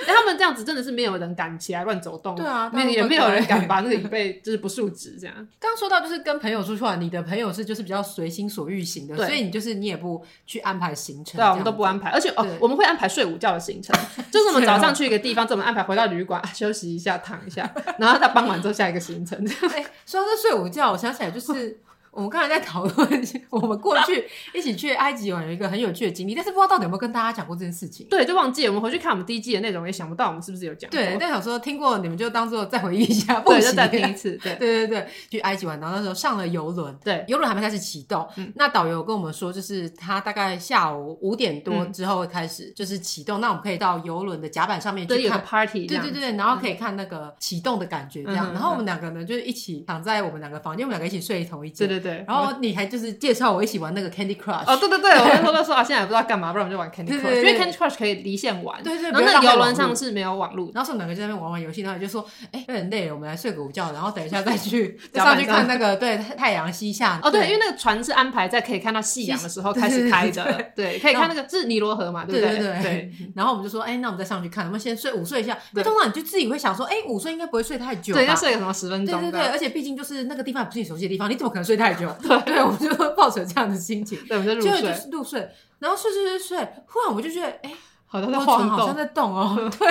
[0.07, 5.35] 哎，他们这样子真的是没有人敢起来乱走动，对啊，没也没有人敢把那个椅背就是不竖直这样。
[5.59, 13.95] 刚刚说到就是跟朋友出去玩，你的朋友是就是比较随心所欲型的，所以你就是你也不去安排行程，对啊，我们都不安排，而且哦，我们会安排睡午觉的行程，
[14.31, 19.39] 就是我们 早上去一个地方，这么安排回到旅馆休息一下，躺一下，然后他傍晚之后下一个行程。
[19.71, 21.79] 哎，说到这睡午觉，我想起来就是。
[22.11, 28.07] 我们刚才在讨论， 我们过去一起去埃及玩有一个很有趣的经历，但是不知道到底有没有跟大家讲过这件事情。
[28.09, 28.71] 对，就忘记了。
[28.71, 30.91] 我们回去看我们第一季的内容，也想不到我们是不是有讲。
[30.91, 34.33] 对，但想说听过，你们就当做再回忆一下，对，就再听一次。
[34.43, 38.27] 对， 对对对，去埃及玩，然后那时候上了游轮，对，游轮还没开始启动。
[38.37, 45.87] 嗯，那导游跟我们说，就是他大概下午五点多之后会开始就是启动，那我们可以到游轮的甲板上面去看 party。
[45.87, 48.53] 对对对，然后可以看那个启动的感觉这样。
[48.53, 51.87] 然后我们两个呢，就是一起躺在我们两个房间，我们两个一起睡同一间。
[51.87, 52.89] 对对对，然后你还。
[52.89, 67.21] 就是介绍我一起玩那个 Candy Crush 哦，对对对，我那时候说啊，现在也不知道干嘛，不然我们就玩 Candy Crush，因为 Candy Crush 可以离线玩，对对，然后那游轮上是没有网络，然后我们两个就在那边玩玩游戏，然后就说，哎，有点累了，我们来睡个午觉，然后等一下再去 上去看那个对太阳西下。
[67.23, 72.59] 哦，对，因为那个船是安排在可以看到夕阳的时候开始开的，对，可以看那个是尼罗河嘛，对不对？
[72.83, 73.13] 对。
[73.37, 75.59] 然后我们就说，哎，那我们再上去看，我们先睡午睡一下。
[75.73, 79.21] 那通常你就自己会想说，哎，午睡应该不会睡太久，对，要睡个什么十分钟？
[79.21, 82.09] 对对对，而且毕竟就是那个地方也不是你熟悉的地方，你怎么可能睡太久？
[82.23, 85.49] 对，对，我们就抱着这样的心情， 对，我们就入睡，就是入睡，
[85.79, 87.73] 然后睡睡睡睡，忽然我就觉得，哎，
[88.07, 89.89] 好像在晃动，好像在动哦， 对，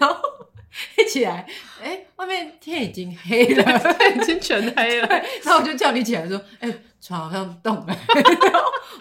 [0.00, 0.16] 然后
[0.98, 1.46] 一起来，
[1.82, 5.08] 哎，外面天已经黑了，已经全黑了，
[5.44, 6.72] 然后我就叫你起来说，哎，
[7.06, 7.96] 床好像动了，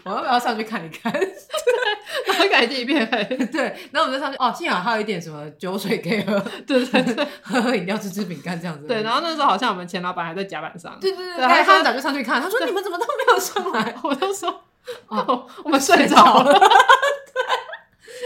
[0.03, 1.09] 我要不要上去看一看？
[2.27, 6.37] 然后感觉一片黑，对，然后我们就上去，哦，幸好还有一点什么酒水可以喝，
[6.67, 8.85] 对对对，喝喝饮料，吃吃饼干这样子。
[8.87, 13.95] 对，然后那时候好像我们前老板还在甲板上，对对对，他很早就上去看，他说你们怎么都没有上来？
[14.03, 14.63] 我就说，
[15.07, 16.51] 哦，我们睡着了。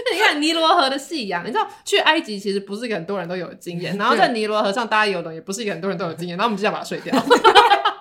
[0.06, 7.14] 那 你看尼罗河的夕阳，你知道去埃及其实不是一个很多人都有经验，然后在尼罗河上搭游轮也不是一个很多人都有经验，然后我们就这样把它睡掉。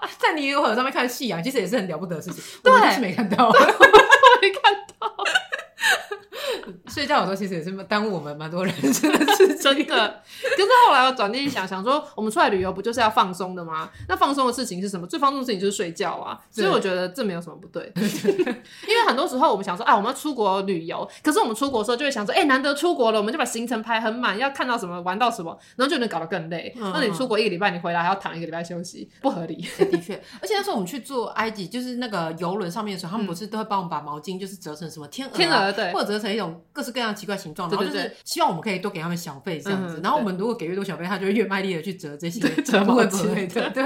[0.18, 3.50] 在尼罗河上面看夕阳，其实也是很了不得的事情，我们是没看到，
[4.40, 5.08] 没看到。
[6.88, 10.22] 睡觉有时候其实也是耽误我们蛮多人真的是，真的。
[10.56, 13.88] 可是后来我转念一想，想说我们出来旅游不就是要放松的吗？
[14.08, 15.06] 那放松的事情是什么？
[15.06, 16.38] 最放松的事情就是睡觉啊。
[16.50, 17.92] 所以我觉得这没有什么不对。
[17.96, 26.74] 因为很多时候我们想说，啊，我们要出国旅游，可是我们出国的时候就会想说，哎、欸，难得出国了，我们就把行程排很满，要看到什么玩到什么，然后就能搞得更累。
[26.78, 29.56] 嗯、那你出国一个礼拜，你回来还要躺一个礼拜休息，不合理。
[29.90, 40.00] 的确，而且那时候我们去做埃及，就是那个游轮上面的时候，他们不是都会帮我们把毛巾就是折成什么天鹅、啊、天鹅对，或者折成一种各式各样奇怪形状，然后就是希望我们可以多给他们小费这样子。
[40.02, 43.46] 然后我们如果给越多小费，他就会越卖力的去折这些 折毛巾。
[43.52, 43.82] 的对。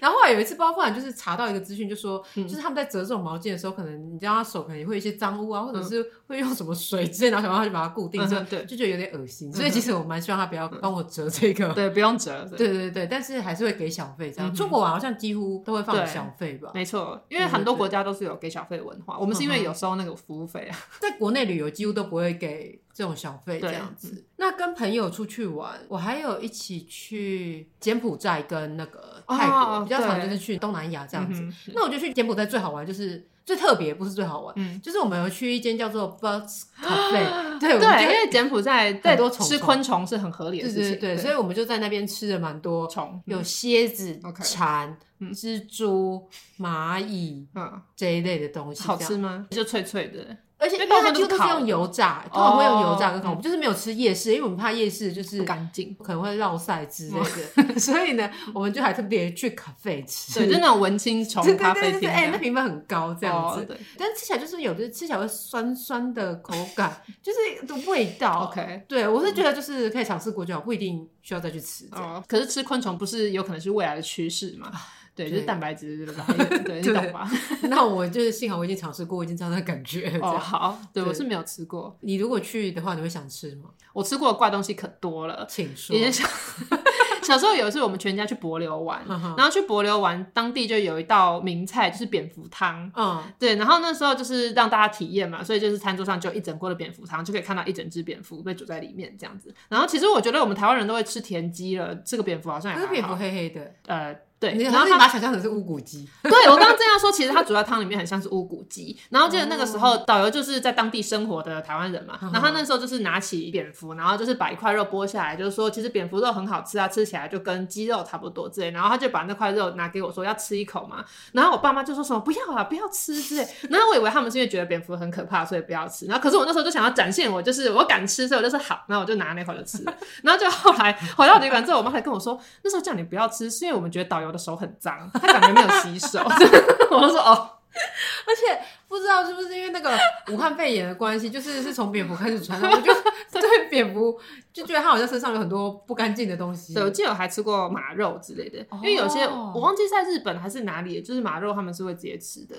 [0.00, 9.52] 然后后来有一次，包括就是查到一个资讯，就说就是他们在折这种毛巾的时候，可能你知道他手可能也会有一些脏污啊，或者是会用什么水之类，然后想办法去把它固定，对，就觉得有点恶心。
[9.52, 12.48] 所以其实我蛮希望他不要帮我折这个，对，不用折。
[12.56, 14.52] 对对对，但是还是会给小费这样。
[14.54, 16.70] 中国玩好像几乎都会放小费吧？
[16.74, 19.18] 没错，因为很多国家都是有给小费的文化。
[19.18, 24.24] 我们是因为有收那个服务费啊，在国内旅游几乎都不会给这种小费这样子。
[24.38, 31.46] 那跟朋友出去玩，我还有一起去柬埔寨跟那个泰国，比较常就是去东南亚这样子。
[31.74, 33.28] 那我觉得去柬埔寨最好玩就是。
[33.44, 44.96] 最特别不是最好玩，嗯，就是我们有去一间叫做 Birds Cafe，对 对，因为柬埔寨很多吃昆虫是很合理的事情，对，所以我们就在那边吃了蛮多虫，有蝎子、蝉、
[45.34, 46.24] 蜘蛛、
[46.56, 49.48] 蚂蚁，嗯，这一类的东西，好吃吗？
[49.50, 50.36] 就脆脆的。
[50.62, 53.30] 而且因为它几乎都是用油炸，通常会用油炸跟烤。
[53.30, 57.74] 我们就是没有吃夜市，因为我们怕夜市就是不干净，可能会落晒之类的。
[57.80, 63.66] 所以呢，我们就还特别去咖啡吃，对，就那种文青虫咖啡厅，哎，那评分很高这样子。
[63.98, 68.48] 但是吃起来就是有的吃起来会酸酸的口感，就是的味道。
[68.48, 71.88] OK，对我是觉得就是可以尝试过就好，不一定需要再去吃。
[71.92, 74.70] 哦，可是吃昆虫不是有可能是未来的趋势吗？
[75.14, 76.26] 对，就是蛋白质，对吧？
[76.64, 77.30] 对， 你懂吧？
[77.68, 80.18] 那我就是幸好我已经尝试过，我已经知道那感觉。
[80.22, 81.94] 哦，好，对我是没有吃过。
[82.00, 83.68] 你如果去的话，你会想吃吗？
[83.92, 85.94] 我吃过的怪东西可多了，请说。
[86.10, 86.26] 小
[87.22, 92.90] 小时候有一次，我们全家去柏流玩，然后去柏流玩，当地就有一道名菜，就是蝙蝠汤。
[92.96, 99.54] 嗯，对，然后那时候就是让大家体验嘛，所以就是餐桌上就一整锅的蝙蝠汤，就可以看到一整只蝙蝠被煮在里面这样子。
[99.68, 102.90] 然后其实我觉得我们台湾人都会吃田鸡了，这个蝙蝠好像也还好。
[102.90, 104.16] 蝙蝠黑黑的，呃。
[104.42, 106.04] 对，然后他把它想象成是乌骨鸡。
[106.24, 108.98] 对，我刚刚这样说，其实它煮在汤里面很像是乌骨鸡。
[109.08, 118.72] 然后记得那个时候，导游就是在当地生活的台湾人嘛，然后他那时候就是拿起蝙蝠，然后就是把一块肉剥下来，就是说其实蝙蝠肉很好吃啊，吃起来就跟鸡肉差不多之类。
[118.72, 123.46] 然后他就把那块肉拿给我说要吃一口嘛，然后我爸妈就说什么不要啊，不要吃之类。
[123.70, 126.06] 然后我以为他们是因为觉得蝙蝠很可怕，所以不要吃。
[126.06, 129.84] 然后可是我那时候就想要展现我就是我敢吃，所以我就说好，然后我就拿那块就吃。
[130.22, 135.10] 然后就后来回到旅馆之后，我妈还跟我说，那时候叫你不要吃，是因为我们觉得导游我的手很脏。
[135.12, 136.20] 他感觉没有洗手，
[136.90, 137.50] 我就说哦，
[138.26, 138.58] 而且。
[138.92, 139.90] 不知道是不是因为那个
[140.30, 142.92] 武汉肺炎的关系，就是是从蝙蝠开始传染，我就
[143.40, 144.20] 对蝙蝠
[144.52, 146.74] 就觉得它好像身上有很多不干净的东西。
[146.74, 152.54] 对，我记得我还吃过马肉之类的，因为有些我忘记在日本还是哪里，就是马肉他们是会直接吃的。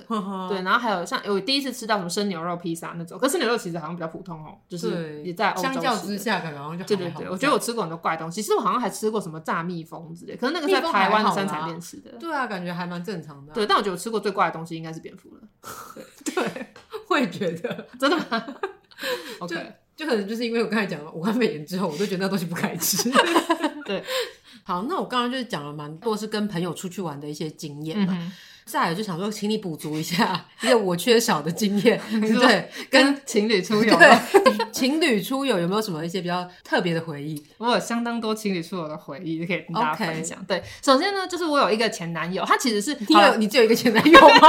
[0.50, 5.62] 对，然后还有像我第一次吃到什么生牛肉披萨那种，可是牛肉其实好像比较普通哦，就是也在欧洲。
[5.62, 12.10] 相较之下，可能好像就对对对，我觉得我吃过很多怪东西，其实我好像还吃过什么炸蜜蜂之类，可是那个是在台湾的三彩店吃的。
[12.20, 13.54] 对啊，感觉还蛮正常的。
[13.54, 15.42] 对，但我觉得我吃过最怪的东西应该是蝙蝠了。
[16.34, 16.68] 对。
[17.06, 18.44] 会觉得真的吗？
[19.40, 19.56] OK，
[19.96, 23.12] 就，就可能就是因为我刚才讲了武汉肺炎之后，我都觉得那东西不该吃。
[23.86, 24.04] 对，
[24.64, 28.08] 好，那我刚刚就是讲了蛮多是跟朋友出去玩的一些经验嘛。
[28.10, 28.32] 嗯、哼
[28.66, 33.96] 再来就想说，请你补足一下一个我缺少的经验，对，跟情侣出游。
[33.96, 34.18] 对，
[34.72, 37.46] 情侣出游有没有什么一些比较特别的回忆？
[37.58, 40.44] 我有相当多情侣出游的回忆可以跟大家分享。
[40.46, 44.48] 对，首先呢，就是我有一个前男友，他其实是你有你只有一个前男友吗？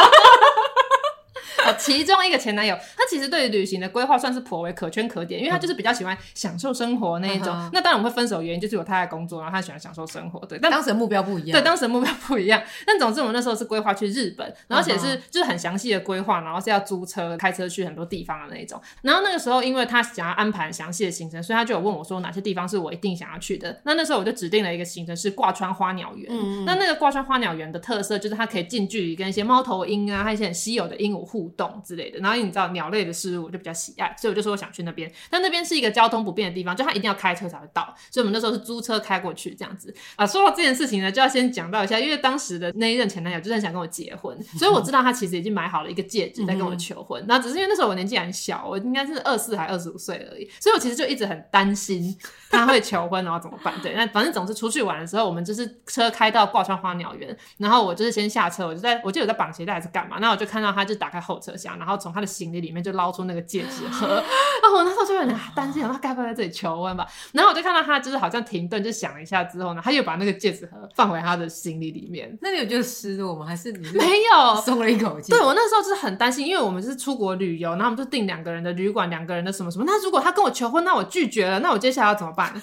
[1.72, 7.46] 其中一个前男友，他其实对于旅行的规划算是颇为可圈可点，因为他就是比较喜欢享受生活那一种。
[7.72, 10.44] 那当然我们会分手原因就是有他在工作，然后他喜欢享受生活。
[10.46, 11.52] 对，但当时的目标不一样。
[11.52, 12.62] 对，当时的目标不一样。
[12.86, 18.80] 但总之我们那时候是规划去日本，然后而且是就是很详细的规划，然后是要租车开车去很多地方的那一种。
[19.02, 23.80] 然后那个时候因为他想要安排详细的行程，所以他就有问我说哪些地方是我一定想要去的。
[23.84, 26.26] 那那时候我就指定了一个行程是挂川花鸟园。
[26.30, 26.64] 嗯。
[26.64, 32.18] 那那个挂川花鸟园的特色就是它可以近距离跟一些猫头鹰啊，还有一些很稀有的鹦鹉互动之类的。
[32.20, 35.10] 然后你知道鸟类的事物我就比较喜爱，所以我就说我想去那边。
[35.30, 37.94] 但那边是一个交通不便的地方，就他一定要开车才会到。
[38.10, 40.26] 所以我们那时候是租车开过去这样子啊。
[40.26, 47.24] 说到这件事情呢，就要先讲到一下，因为当时的那一任前男友就是很想跟我结婚，所以我知道他其实已经买好了一个戒指在跟我求婚。
[47.26, 52.16] 那只是因为那时候我年纪还小，我应该是二四还二十五岁而已，所以我其实就一直很担心
[52.50, 53.74] 他会求婚然后怎么办。
[53.82, 64.06] 对，那反正总是出去玩的时候，我们就是车开到挂川花鸟园，然后我就是先下车，我就在我记得我在绑鞋带还是干嘛，那我就看到他就打开后车厢，然后从他的行李里面就捞出那个戒指盒。
[64.62, 67.06] 然后我那时候就有点担心，他该不会在这里求婚吧？
[67.32, 72.36] 然后我就看到他就是好像停顿，就想了一下之后呢，他又把那个戒指盒放回他的行李里面。
[72.40, 73.44] 那你有觉得失落吗？
[73.44, 75.32] 还是你没有松了一口气？
[75.32, 79.84] 对，我那时候就是很担心，因为我们是出国旅游，然后我们就订两个人的旅馆，两个人的什么什么。
[79.86, 82.54] 那如果他跟我求婚，那我拒绝了，那我接下来要怎么办？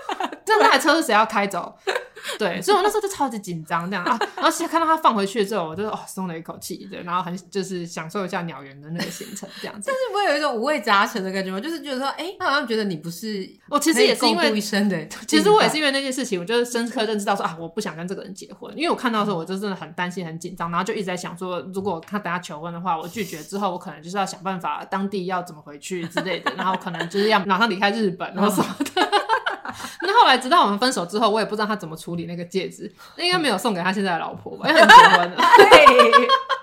[0.44, 1.74] 这台车是谁要开走？
[2.38, 9.88] 对，所以我那时候就超级紧张，这样啊，然后现在看到他放回去之后，我就哦松了一口气，对，然后很就是享受一下鸟园的那个行程，这样子。
[9.88, 11.58] 但是不会有一种五味杂陈的感觉吗？
[11.58, 29.21] 就是觉得说，哎、欸，他好像觉得你不是我，其实也是因为一生的，其实我也是因为那件事情，我就是深刻认知到说啊，我不想跟这个人结婚，因为我看到的时候，我就真的很担心、很紧张，然后就一直在想说，如果他等下求婚的话，我拒绝之后，我可能就是要想办法当地要怎么回去之类的，然后可能就是要马上离开日本，然后什么的。
[30.02, 34.68] 那后来直到我们分手之后，我也不知道他怎么处理那个戒指，那应该没有送给他现在的老婆吧？
[34.68, 35.36] 因为很结婚了。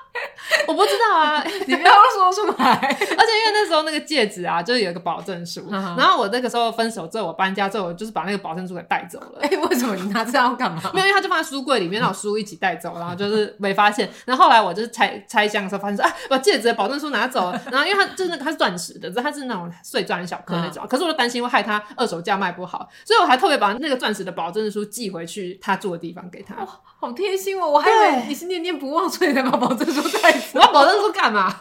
[0.67, 2.73] 我不知道啊， 你不要说出来。
[2.77, 5.67] 而且因为那时候那个戒指啊，就是有一个保证书。
[5.71, 9.39] 然后我那个时候分手之后，我搬家之后，我就是把那个保证书给带走了。
[9.41, 10.81] 哎，为什么你拿这要干嘛？
[10.93, 14.09] 没有，因为他就放在书柜里面，让我书一起带走，然后就是没发现。
[14.25, 17.61] 然后后来我就是拆拆箱的时候，发现说啊，把戒指的保证书拿走了。
[17.71, 20.85] 然后因为它就是那个它是钻石的，它是那种碎钻小颗那种。
[20.87, 26.55] 可是我就担心会害他二手价卖不好，所以我还特别把那个钻石的保证书寄回去他住的地方给他。
[26.55, 26.67] 哇，
[26.99, 27.69] 好贴心哦！
[27.69, 30.59] 我还以为你是念念不忘，所以才把保证书带走。
[30.59, 31.55] 我要保证书干嘛？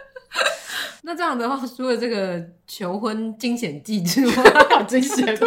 [1.02, 4.34] 那这样的话，除了这个求婚惊险记之外，
[4.70, 5.38] 好 惊险，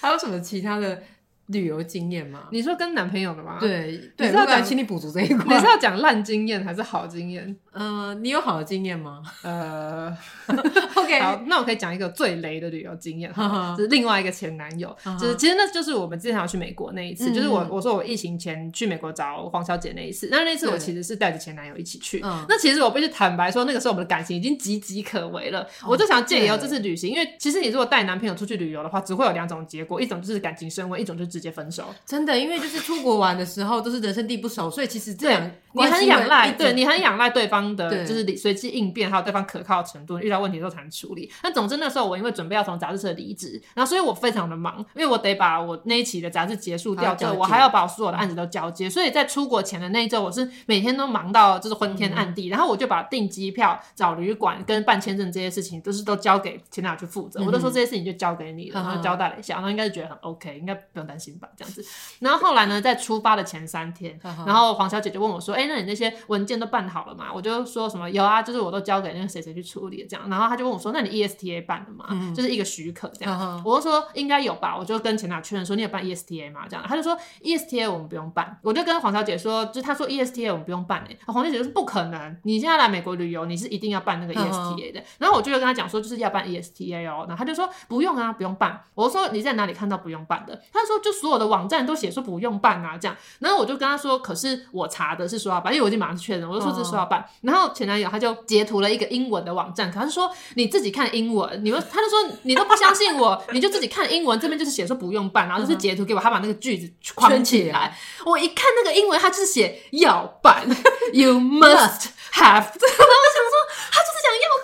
[0.00, 1.02] 还有什么其他的？
[1.46, 2.48] 旅游经验吗？
[2.50, 3.58] 你说跟男朋友的吗？
[3.60, 5.54] 对，你，是要讲请你补足这一块。
[5.54, 7.54] 你是要讲烂经验还是好经验？
[7.72, 9.22] 呃，你有好的经验吗？
[9.42, 10.16] 呃，
[10.94, 13.32] OK，好，那我可以讲一个最雷的旅游经验，
[13.76, 22.20] 就是另外一个前男友，就是其实那就是我们之前要去美国那一次，就是我我说我疫情前去美国找黄小姐那一次，那那次我其实是带着前男友一起去。
[22.48, 25.66] 那其实我必须坦白说，那个时候我们的感情已经岌岌可危了。
[25.86, 41.28] 我就想借由这次旅行，因为其实你如果带男朋友出去旅游的话，只会有两种结果，一种就是感情升温，一种就是直接分手，真的，因为就是出国玩的时候都是人生地不熟，所以其实这样你很仰赖，对你很仰赖对方的，就是随机应变，还有对方可靠程度，遇到问题的时候才能处理。
[41.42, 57.42] 那总之那时候我因为准备要从杂志社离职，然后所以我非常的忙，因为我得把我那一期的杂志结束掉之后，我还要把我所有的案子都交接，所以在出国前的那一周，我是每天都忙到就是昏天暗地，然后我就把订机票、找旅馆跟办签证这些事情，都是都交给前男友去负责。
[57.44, 61.84] 我都说这些事情就交给你了，然后交代了一下，然后应该是觉得很 OK，应该不用担心吧，这样子。
[62.20, 70.28] 然后后来呢，在出发的前三天，然后黄小姐就问我说：“哎、欸，那你那些文件都办好了吗？”我就说什么有啊，就是我都交给那个谁谁去处理这样。
[70.28, 72.06] 然后她就问我说：“那你 ESTA 办了吗？
[72.10, 97.20] 嗯、就是一个许可这样。”我就说：“应该有吧。”我就跟前男友确认说：“你有办 ESTA 吗？”这样，她就说：“ESTA 我们不用办。”我就跟黄小姐说：“就是他说 ESTA 我们不用办哎、欸。”黄小姐就说：“不可能，你现在来美国旅游，你是一定要办那个 ESTA 的。”然后我就跟她讲说：“就是要办 ESTA 哦。”然后她就说：“不用啊，不用办。”我说：“你在哪里看到不用办的？”她说：“就所有的网站都写说不用办啊。”这样，然后我就跟他说：“可是我查的是说要办，因为我已经马上确认，我就说这是说要办。
[97.20, 97.28] Oh.
[97.42, 107.96] ”然后前男友他就截图了一个英文的网站，可他是说你自己看英文，你们他就说你都不相信我， 你就自己看英文，这边就是写说不用办，然后就是截图给我，他把那个句子框起来。
[108.26, 110.66] 我一看那个英文，他就是写要办，
[111.12, 112.64] You must have。
[112.64, 114.50] 然后我想要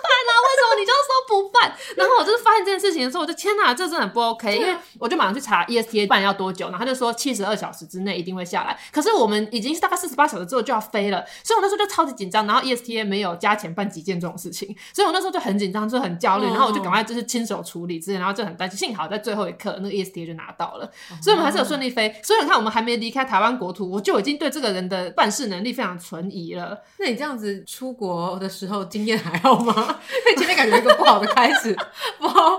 [0.81, 1.71] 你就说不办？
[1.95, 4.57] 然后我就是发现这件事情的时候，我就天哪，这真的很不 OK。
[4.57, 8.77] 因为我就马上去查 ESTA 办要多久，然后他就说七十二小时之内一定会下来。
[8.91, 12.45] 可是我们已经是大概四十八小时之后就要飞了，所以我那时候就超级紧张。
[12.47, 16.45] 然后 ESTA 没有加钱办几件这种事情，所以我那时候就很紧张，就很焦虑。
[16.47, 18.77] 然后我就赶快就是亲手处理之类，然后就很担心。
[18.77, 20.89] 幸好在最后一刻，那个 ESTA 就拿到了，
[21.21, 22.13] 所以我们还是有顺利飞。
[22.23, 26.77] 所以你看，我们还没离开台湾国土，我就已经对这个人的办事能力非常存疑了。
[26.97, 29.73] 那你这样子出国的时候经验还好吗？
[30.25, 31.75] 因为前面感觉一个不好的开始，
[32.19, 32.57] 不好。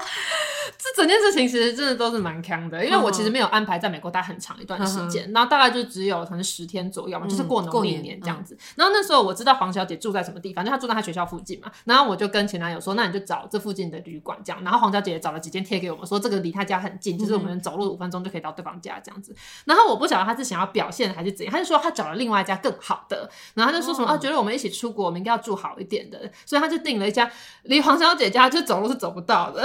[0.83, 8.59] 这整件事情其实真的都是蛮坑的，因为我其实没有安排在美国待很长一段时间，然后大概就只有可能十天左右嘛，就是过农历年这样子。
[8.75, 11.71] 然后那时候我知道黄小姐住在什么地方，就她住在她学校附近嘛。
[11.85, 14.61] 然后我就跟前男友说，那你就找这附近的旅馆这样。
[14.65, 19.33] 然后黄小姐也找了几间贴给我们，说这个离她家很近，就是我们走路五分钟就可以到对方家这样子。
[19.65, 27.31] 然后我不晓得她是想要表现还是怎样，她就说她找了另外一家更好的，然后她就说什么啊，觉得我们一起出国，我们应该要住好一点的，所以她就订了一家
[27.63, 29.65] 离黄小姐家就走路是走不到的，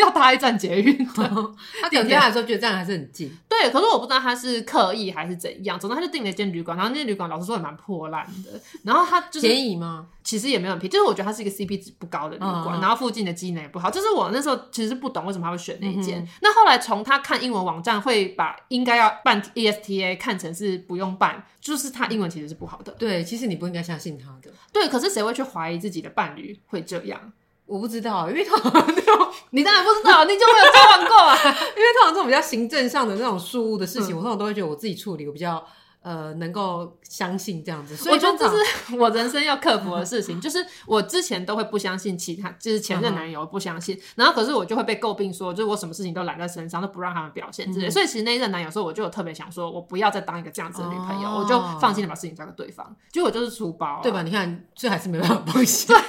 [0.00, 0.51] 要搭一站。
[0.52, 1.12] 站捷运的。
[1.80, 3.30] 他点进来的时候觉得这样还是很近。
[3.48, 5.78] 对，可是我不知道他是刻意还是怎样。
[5.78, 8.60] 总之他就订了一间旅馆，然后那间旅馆老实说也蛮破烂的。
[8.84, 10.06] 然后他就是便宜吗？
[10.24, 13.90] 其实也没有很便宜，就是我觉得它是一个 CP 值不高的旅馆，嗯、然后附近的机能也不好。
[13.90, 16.20] 就是我那时候其实不懂为什么他会选那间。
[16.20, 22.92] 嗯、那后来从他看英文网站会把应该要办 ESTA 看成是不用办，就是他英文其实是不好的。
[22.92, 24.52] 对，其实你不应该相信他的。
[24.72, 27.32] 对，可是谁会去怀疑自己的伴侣会这样？
[27.72, 28.54] 我不知道，因为他
[29.50, 31.36] 你当然不知道，你就没有交往过啊。
[31.76, 35.64] 因为他这种比较行政上的那种事务的事情，嗯、我通常都会觉得我自己处理，我比较。
[36.04, 40.38] 呃，能够相信这样子，所以我觉得这是我人生要克服的事情。
[40.42, 47.88] 就是我之前都会不相信其他，就是前任男友不相信，然后可是我就会被诟病说，就是我什么事情都揽在身上，都不让他们表现之类。
[47.88, 52.96] 所以其实那一任男友说，我就有特别想说，我不要再当一个这样子的女朋友，我就放心的把事情交给对方。
[53.12, 54.24] 结果我就是出包，对吧？
[54.24, 55.86] 你看，这还是没办法放心。
[55.86, 56.02] 对，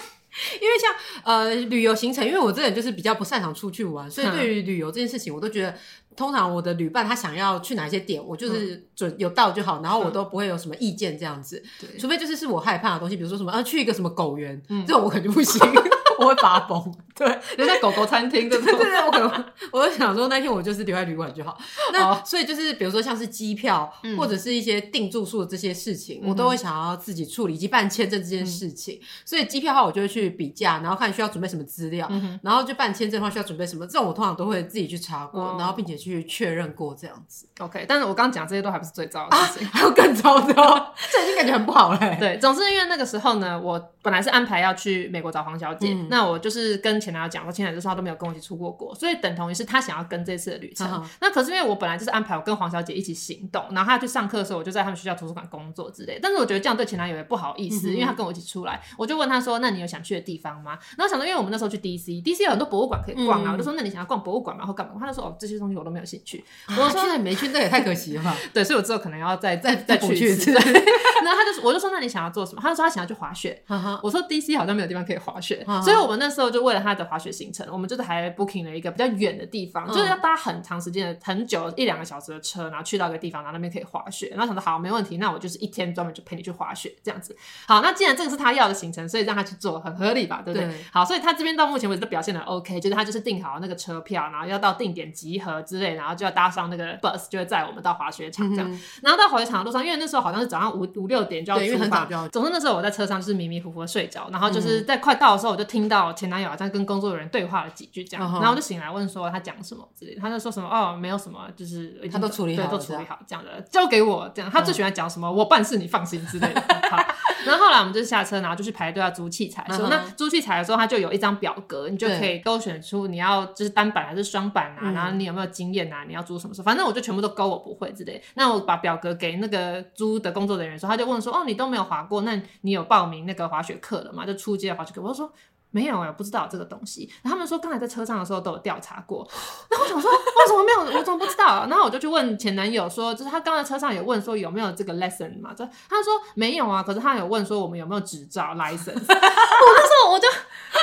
[0.62, 5.76] 因为像呃旅游行程，因为我这人就是比较不擅长出去玩，所以对于旅游这件事情，我都觉得。
[6.16, 11.60] 通常我的旅伴他想要去哪些点，我就是准有到就好，然后我都不会有什么意见这样子。
[11.82, 15.60] 对，除非就是是我害怕的东西，比如说什么啊去一个什么狗园，这种我肯定不行，
[16.20, 16.94] 我会发疯。
[17.18, 18.74] 对，留在狗狗餐厅，对不对？
[18.76, 21.58] 对对，我可能我就想说那天我就是留在旅馆就好。
[21.94, 29.00] 那所以就是比如说像是机票或者是一些订住宿的这些事情，我都会想要自己处理，以及办签证这件事情。
[29.26, 32.12] 所以机票的话，我就会去比价，然后看需要准备什么资料，
[32.42, 35.94] 然后就办签证的话需要准备什么，这种我通常都会自己去查过，然后并且。
[36.04, 37.86] 去确认过这样子，OK。
[37.88, 42.18] 但是我刚刚讲这些都还不是最糟的事情，啊、还有更糟的哦，这已经感觉很不好了。
[42.20, 50.90] 对，总之因为那个时候呢，我本来是安排要去美国找黄小姐，嗯、那我就是跟前男友讲说，前男友说他都没有跟我一起出过国，所以等同于是他想要跟这次的旅程。
[50.92, 56.20] 嗯、那可是因为我本来就是安排我跟黄小姐一起行动，然后他去上课的时候，我就在他们学校图书馆工作之类。
[56.22, 64.66] 但是我觉得这样对前男友也不好意思，嗯、因为他跟我一起出来，我就问他说：“那你有想去的地方吗？”然后想到，因为我们那时候去 DC，DC 有很多博物馆可以逛啊，嗯、我就说：“那你想要逛博物馆吗？
[64.66, 66.44] 或干嘛？”他就说：“哦，这些东西我都没有兴趣。”
[66.78, 68.36] 我说那你没去，那也太可惜了？
[68.54, 70.52] 对，所以我之后可能要再再再去一次。
[70.52, 72.62] 然后他就我就说，那你想要做什么？
[72.62, 73.64] 他就说他想要去滑雪。
[74.02, 84.30] 我说 DC 好像没有地方可以滑雪，所以我们那时候就为了他的滑雪行程，我们就是还 booking 了一个比较远的地方，就是要搭很长时间的、很久一两个小时的车，然后去到一个地方，然后那边可以滑雪。
[84.32, 87.38] 然后想说好，没问题，那我就是一天专门就陪你去滑雪这样子。
[87.68, 90.42] 好，那既然这个是他要的行程，所以让他去做，很合理吧？
[90.44, 90.70] 对不对？
[90.92, 97.44] 好，所以他这边到目前为止都表现的 OK，就是他就是订好那个车票，然后要到定点集合之类，然后就要搭上那个 bus 就。
[97.44, 116.62] 载我们到滑雪场这样，嗯、然后到滑雪场的路上，因为那时候好像是早上五五六点就要出发，总之那时候我在车上就是迷迷糊糊的睡着，然后就是在快到的时候，我就听到前男友好像跟工作人员对话了几句这样，然后我就醒来问说他讲什么之类的，他就说什么哦没有什么，就是他都处理好，对，都处理好这样的，交给我这样，他最喜欢讲什么、嗯、我办事你放心之类的。
[116.90, 116.98] 好，
[117.46, 128.24] 然后后来我们就下车，然后就去排队要租器材，说、那租器材的时候，他就有一张表格，你就可以勾选出你要就是单板还是双板啊，嗯、然后你有没有经验啊，你要租什么时候，反正我就全部都勾我不会之类的。
[128.36, 134.26] 那我把表格给那个租的工作人员说，他就问说：“哦，你都没有滑过，那你有报名那个滑雪课了吗？
[134.26, 135.32] 就初阶的滑雪课？”我就说
[135.74, 139.28] ：“没有，我不知道这个东西。”然后他们说：“刚才在车上的时候都有调查过。”
[139.70, 140.98] 然后我想说：“为什么没有？
[141.00, 149.02] 我怎么不知道？”然后我就去问前男友说：“就是他刚才车上有问说有没有这个 lesson 嘛？”就他说：“没有啊。”可是他有问说我们有没有执照 license。
[149.10, 150.28] 我那时候我就。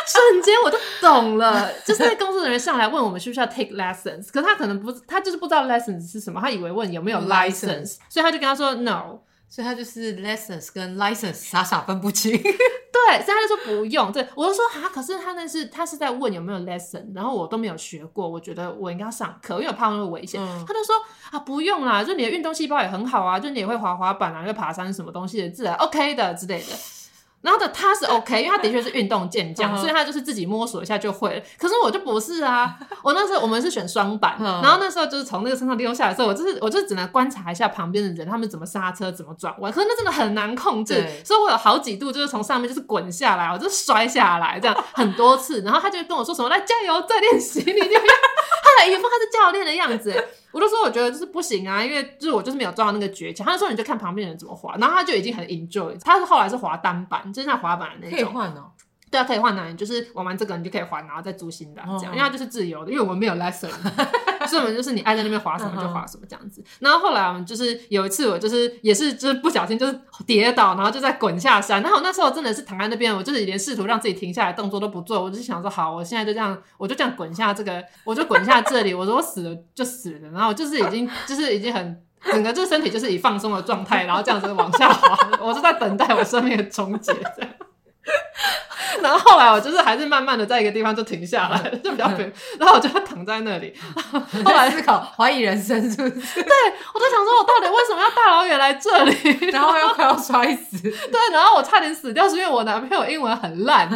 [0.07, 9.19] 瞬间我就懂了，就是那工作人员上来问我们需不需要 take lessons，可是他可能不，他就是不知道 lessons 是什么，他以为问有没有 license，所以他就跟他说 no，
[9.51, 12.33] 所以他就是 lessons 跟 license 傻傻分不清。
[12.41, 14.13] 对，所以他就说不用。
[14.13, 20.41] 对，我就说啊，可是他那是他是在问有没有 lesson，然后我都没有学过，我觉得我应该要上课，因为我怕会危险。
[20.41, 20.95] 嗯、他就说
[21.33, 26.67] 啊，不用啦，就你的运动细胞也很好啊，就你也会滑滑板啊，会爬山什么东西的，自然 OK 的之类的。
[27.43, 31.43] 然后的他是 OK，因为他的确是运动健将，所以他就是自己摸索一下就会了。
[31.59, 39.73] 可是我就不是啊， 我那时候我们是选双板，然后那时候就是从那个车上溜下来的时候，我就是我就只能观察一下旁边的人，他们怎么刹车，怎么转弯。
[39.73, 45.63] 可是那真的很难控制，所以我有好几度就是从上面就是滚下来，我就摔下来这样很多次。
[45.63, 48.15] 然后他就跟我说什么来加油，再练习，你就他
[48.79, 50.13] 的一副他是教练的样子。
[50.53, 53.45] 我就说我觉得就是不行啊，因为就是我就是没有抓到那个诀窍。
[53.45, 55.97] 他就说你就看旁边人怎么滑，然后他就已经很 enjoy。
[56.05, 58.19] 他是后来是滑单板，就是像滑板的那种。
[58.19, 58.71] 可以换哦。
[59.11, 63.69] 对啊，可以换男人，就是玩完这个你就可以换，然后再租新的这样，因为他就是自由的，因为我们没有 lesson，
[64.51, 66.63] 所以我们就是你爱在那边滑什么就滑什么这样子。
[66.81, 71.81] 然后后来我们就是有一次我就是也是就是不小心就是跌倒，然后就在滚下山。
[71.83, 87.51] 然后那时候真的是躺在那边，我就是连试图让自己停下来动作都不做，我就想说好，我现在就这样，我就这样滚下这个，我就滚下这里，我说我死了就死了，然后就是已经就是已经很整个这身体就是以放松的状态，然后这样子往下滑，我是在等待我生命的终结这样。
[89.03, 92.33] 然后后来我就是还是慢慢的在一个地方就停下来了， 就比较平。
[92.59, 93.73] 然后我就躺在那里，
[94.45, 96.43] 后来思考怀疑人生是不是？
[96.43, 96.53] 对，
[96.95, 99.51] 我就想说，我到底为什么要大老远来这里？
[99.53, 100.81] 然后又快要摔死。
[100.83, 103.89] 对，然后我差点死掉，是因为我男朋友英文很烂。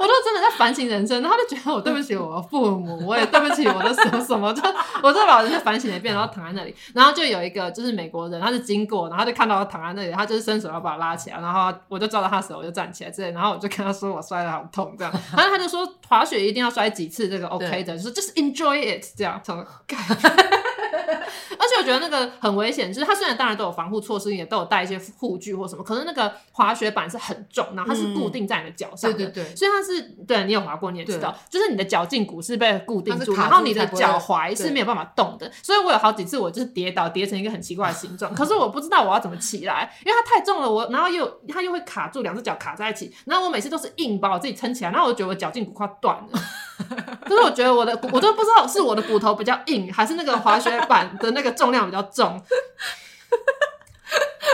[0.00, 4.60] 我都真的在反省人生，然后就觉得我对不起我的父母，我也对不起我的什么什么，就
[5.02, 19.64] 我就把我人生反省了一遍，然后躺在那里，然后就有一个就是美国人，他就经过，然后就看到我躺在那里，他就是伸手要把我拉起来，然后我就抓到他手，我就站起来之类，然后我就跟他说我摔的好痛这样，然后他就说滑雪一定要摔几次这个 OK 的，就是就是 enjoy it 这样，从。
[21.58, 46.28] 而且我觉得那个很危险，就是它虽然当然都有防护措施，也都有带一些护具或什么，可是那个滑雪板是很重，然后它是固定在你的脚上的，对对对，所以它是对你有滑过你也知道，就是你的脚胫骨是被固定住，然后你的脚踝是没有办法动的，所以我有好几次我就是跌倒，跌成一个很奇怪的形状，可是我不知道我要怎么起来，因为它太重了，我然后又它又会卡住，两只脚卡在一起，然后我每次都是硬把我自己撑起来，然后我觉得我脚胫骨快断了，
[47.24, 52.42] 可是我觉得我的我都不知道是我的骨头比较硬，还是那个滑雪板的那个重量比较重。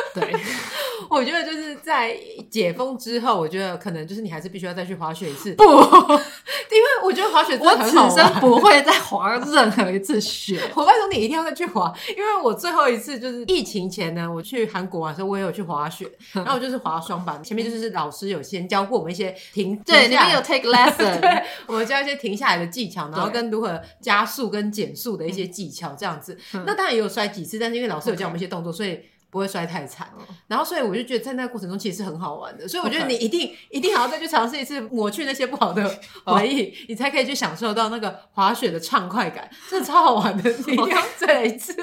[0.15, 0.35] 对，
[1.09, 2.17] 我觉得就是在
[2.51, 5.55] 解封之后，我觉得可能就是你还是必须要再去滑雪一次。
[5.55, 10.61] 不， 因为我觉得滑雪真的很好，我此生不会再滑任何一次雪。
[10.75, 26.39] 我拜托你一定要再去滑，因为我最后一次就是疫情前呢，我去韩国玩的时候，我也有去滑雪，然后我就是滑双板，前面就是老师有先教过我们一些停，对，你们有 take lesson，对，我们教一些停下来的技巧，然后跟如何加速跟减速的一些技巧，这样子。
[26.67, 29.01] 那当然也有摔几次，但是因为老师有教我们一些动作，所以。
[29.31, 30.09] 不会摔太惨，
[30.47, 41.75] 然后所以我就觉得在那个过程中其实是很好玩的，所以我觉得你一定.一定还要再去尝试一次，抹去那些不好的 回忆，你才可以去享受到那个滑雪的畅快感，真的超好玩的，你一定要再来一次。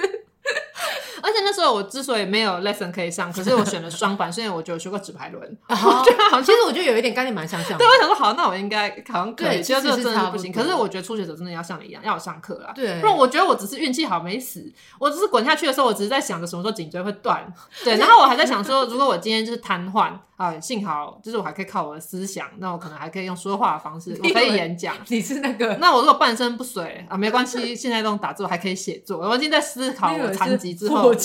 [1.24, 5.58] 而且那时候我之所以没有 lesson 可以上，可是我选了双板，是因为我就学过纸牌轮。
[5.70, 6.04] 好，
[6.42, 7.78] 其实我觉得有一点跟你蛮相像。
[7.78, 9.62] 对，我想说好，那我应该好像可以。
[9.64, 10.52] 其实这个真的不行。
[10.52, 12.72] 可是我觉得初学者真的要像你一样，要有上课啦。
[12.76, 13.00] 对。
[13.00, 17.52] 不然我觉得我只是运气好没死，我只是滚下去的时候，我只是在想着什么时候颈椎会断。
[17.84, 17.98] 对。
[17.98, 24.96] 然后我还在想说，如果我今天就是瘫痪啊，幸好就是我还可以靠我的思想，那我可能还可以用说话的方式，我可以演讲。
[25.08, 25.76] 你是那个？
[25.78, 29.18] 那我如果半身不遂啊，没关系，现在这种打坐还可以写作。
[29.20, 31.04] 我已经在思考我残疾之后。
[31.08, 31.18] 我已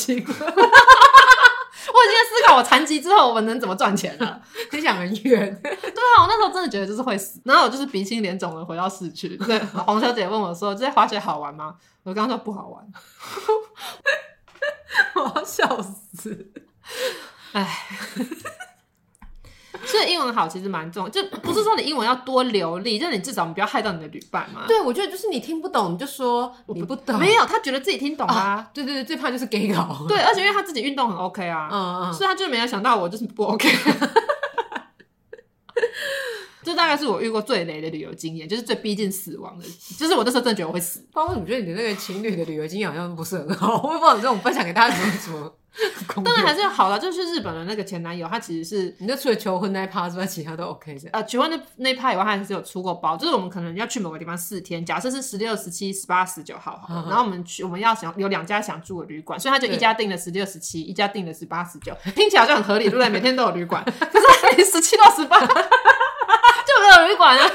[2.08, 4.40] 经在思考，我残疾之后我们能怎么赚钱了。
[4.70, 5.60] 你想很远。
[5.62, 9.36] 对啊，我那时候真的觉得就是会死，然后我就是鼻青脸肿的回到市区。
[9.38, 12.86] 对，黄小姐问我说：“这些滑雪好玩吗？”我刚刚说不好玩，
[15.16, 16.52] 我要笑死。
[17.52, 17.86] 哎。
[19.84, 24.64] 所以英文好其实蛮重要，就不是说你英文要多流利，就是你至少你不要害到你的旅伴嘛。
[24.68, 27.18] 对，我觉得就是你听不懂，你就说你不懂。
[27.18, 28.34] 没有，他觉得自己听懂啊。
[28.34, 30.04] 啊对对对，最怕就是 gay 搞。
[30.08, 33.68] 对，而且因为他自己运动很 OK 啊，嗯嗯，所以他就没有想到我就是不 OK。
[36.62, 39.64] 这大概是我遇过最雷的旅游经验，就是最逼近死亡的，
[39.98, 41.02] 就是我那时候真的觉得我会死。
[41.10, 45.54] 包括我觉得你的那个情侣的旅游经验好像不是很好，我也不知道你这种分享给大家怎么怎么。
[46.24, 51.08] 当然还是好了，就是日本的那个前男友，他其实是，你就除了求婚那一趴之外，其他都 OK 的。
[51.12, 63.08] 呃，求婚那那一趴以外，他还是有出过包，就是我们可能要去某个地方四天，假设是十六、十七、十八、十九号，然后我们去，我们要想有两家想住的旅馆，所以他就一家订了十六、十七，一家订了十八、十九，听起来就很合理，对不对？
[63.08, 67.50] 每天都有旅馆， 可是你十七到十八 就没有旅馆啊。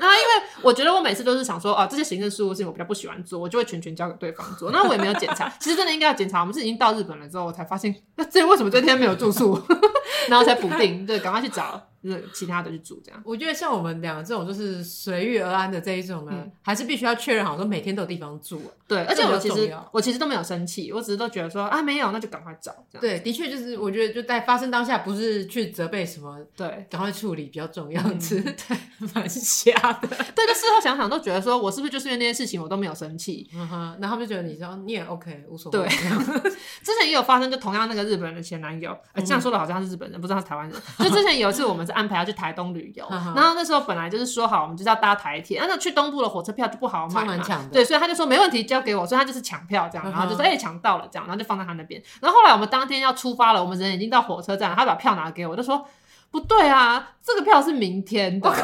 [0.00, 4.70] 啊，因为我觉得我每次都是想说，哦，这些行政事务事情我比较不喜欢做，我就会全权交给对方做。
[4.70, 6.40] 那我也没有检查，其实真的应该要检查。
[6.40, 9.60] 我们是已经到日本了之后，我才发现，那这为什么这天没有住宿，
[10.28, 11.89] 然后才补订，对，赶快去找。
[12.02, 18.62] 就是其他的去煮这样，我觉得像我们两个这种就是随遇而安的这一种呢，嗯、还是必须要确认好说每天都有地方住。
[18.88, 22.74] 对，而且我其实我其实都没有生气，我只是都觉得说啊没有，那就赶快找。
[23.00, 28.02] 对，的确就是我觉得就在发生当下，不是去责备什么，对，赶快处理比较重要。
[28.18, 28.76] 是、嗯， 对，
[29.14, 30.08] 蛮瞎的。
[30.34, 35.78] 对，就事后想想都觉得说我是不是就是因为那些事情我都没有生气，嗯哼，然后就觉得你说你也 OK 无所谓。
[35.78, 35.88] 对，
[36.82, 40.80] 之前也有发生，就同样那个日本人的前男友，这样说的好像是日本人，不知道台湾人。
[40.98, 42.70] 就之前有一次我们是安排要去台东。
[42.70, 52.00] 旅游，然后那时候本来就是说好，我们就是要搭台铁，那去东部的火车票就不好买嘛，对，所以他就说没问题，交给我，所以他就是抢票这样，然后就说哎抢到了这样，然后就放在他那边。
[52.20, 55.84] 然后后来我们当天要出发了，我们人已经到火车站了，他把票拿给我，就说
[56.30, 58.48] 不对啊，这个票是明天的。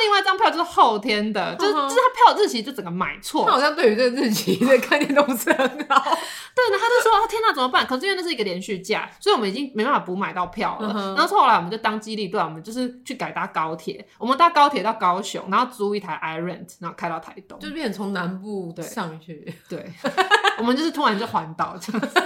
[0.00, 6.18] 另外一张票就是后天的，就是就是他票日期就整个买错，他好像对于这个日期的概念都不是很好。
[6.52, 11.14] 对，然后他就说：“天哪，怎么办？”可是因为那是一个连续假，所以我们已经没办法补买到票了。
[11.14, 14.04] 然后后来我们就当机立断，我们就是去改搭高铁。
[14.18, 19.54] 我们搭高铁到高雄，然后租一台 iRent，然后开到台东，就变成从南部上去。
[19.68, 19.90] 对，
[20.58, 22.20] 我们就是突然就环岛这样子。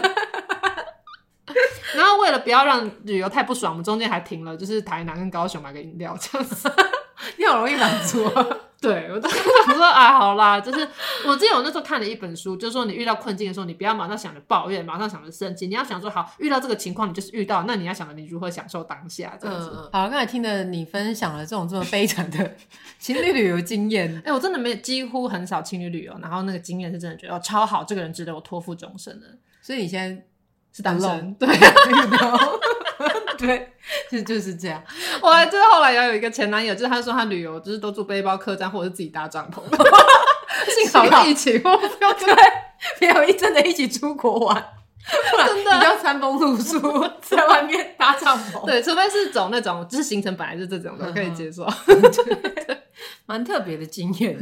[1.95, 6.69] 然后为了不要让旅游太不爽，我们中间还停了，就是台南跟高雄买个饮料这样子。
[7.37, 8.47] 你好容易满足啊。
[8.85, 10.87] 对，我就说啊，好啦，就是
[11.27, 19.71] 我记得我那时候看了一本书，就是说你遇到困境的时候，你不要马上想着抱怨，马上想着生气，你要想说好，遇到这个情况，你就是遇到，那你要想着你如何享受当下这样子。
[19.73, 22.57] 嗯、好，刚才听了你分享了这种这么悲惨的
[23.01, 29.27] 情侣旅游经验，哎、欸，我真的没有几乎很少情侣旅游，然后那个经验是真的觉得超好，这个人值得我托付终身的。
[29.63, 30.23] 所以你现在
[30.75, 31.49] 是单身， 对。
[33.47, 33.73] 对，
[34.11, 34.83] 就就是这样。
[35.21, 39.61] 我还就是后来也有一个前男友，就是他说他旅游就是都住背包客栈，或者是自己搭帐篷。
[40.93, 42.35] 幸好一起，我对，
[43.01, 44.65] 没有一真的一起出国玩，
[45.47, 46.81] 真的比较餐风露宿，
[47.21, 48.65] 在外面搭帐篷。
[48.65, 51.67] 对，除非是走那种就是行程本来是这种的，可以接受。
[53.27, 54.39] 蛮特别的经验。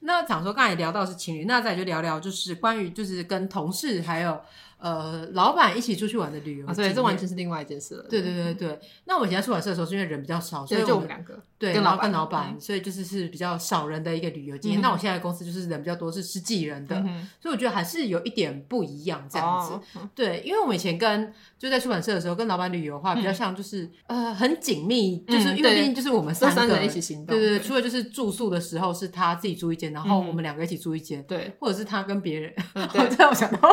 [0.00, 4.40] 那想说刚才聊到是情侣，那再就聊聊就是关于就是跟同事还有。
[4.80, 8.06] 呃，老板一起出去玩的旅游，所以这完全是另外一件事了。
[8.08, 14.80] 对对对对，那我们以前在出版社的时候，是因为人比较少，所以就我们两个，对，跟老板，跟老板，所以就是是比较少人的一个旅游经验。
[14.80, 16.96] 那我现在公司就是人比较多，是十几人的，
[17.40, 20.00] 所以我觉得还是有一点不一样这样子。
[20.14, 27.36] 对，因为我们以前跟就在出版社的时候，跟老板旅游的话，比较像就是呃很紧密，就是因为毕竟就是我们三个人一起行动。
[27.36, 32.54] 对对对，除了就是住宿的时候是他自己住一间，然后我们两个一起住一间，对，或者是他跟别人。
[32.92, 33.68] 对，这 样我想到。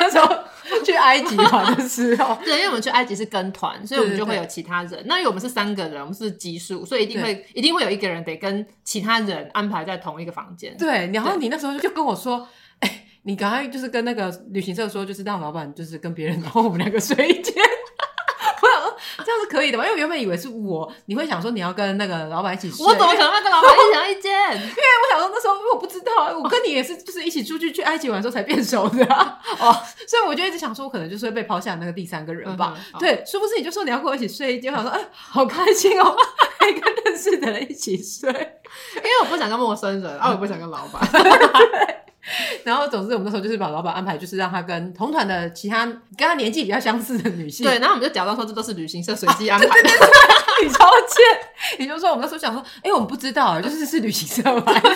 [0.00, 0.28] 那时候
[0.84, 5.02] 去埃及玩的时候， 对，因为我们去埃及是跟团，所以我们就会有其他人。
[5.06, 10.76] 那因为我们是三个人，我们是奇数，所以一定会一定会有一个人得跟其他人安排在同一个房间。
[10.76, 12.48] 对，然后你那时候就跟我说，
[12.80, 17.54] 哎对，你刚刚就是跟那个旅行社说，就是让老板就是跟别人，然后我们两个睡一间。
[19.24, 19.84] 这样是可以的吗？
[19.84, 22.84] 因为我原本以为是我，你会想说你要跟那个老板一起睡。
[22.86, 24.32] 我怎么可能会跟老板一起一间？
[24.54, 29.38] 因为我想说那时候因为我不知道，我跟你也是就是一起出去去埃及玩时候才变熟的啊。
[29.58, 29.72] 哦，
[30.06, 32.76] 所以我就一直想说，我可能就是会被抛下那个第三个人吧。
[32.98, 36.16] 对，殊不知你就说你要跟我一起睡一间，我想说哎，好开心哦，
[36.58, 38.28] 可以跟认识的人一起睡。
[38.30, 41.97] 因为我不想跟陌生人，啊，我不想跟老板。
[42.64, 47.64] 然后，总之，我们那时候就是把老板安排，就是让他跟同团的其他跟他年纪比较相似的女性。
[47.64, 49.70] 对，然后我们就假装说这都是旅行社随机安排的。
[49.70, 51.78] 啊、对对对你超贱！
[51.78, 54.90] 你就说我们那时候想说，哎、欸，我们不知道，就是是旅行社来的，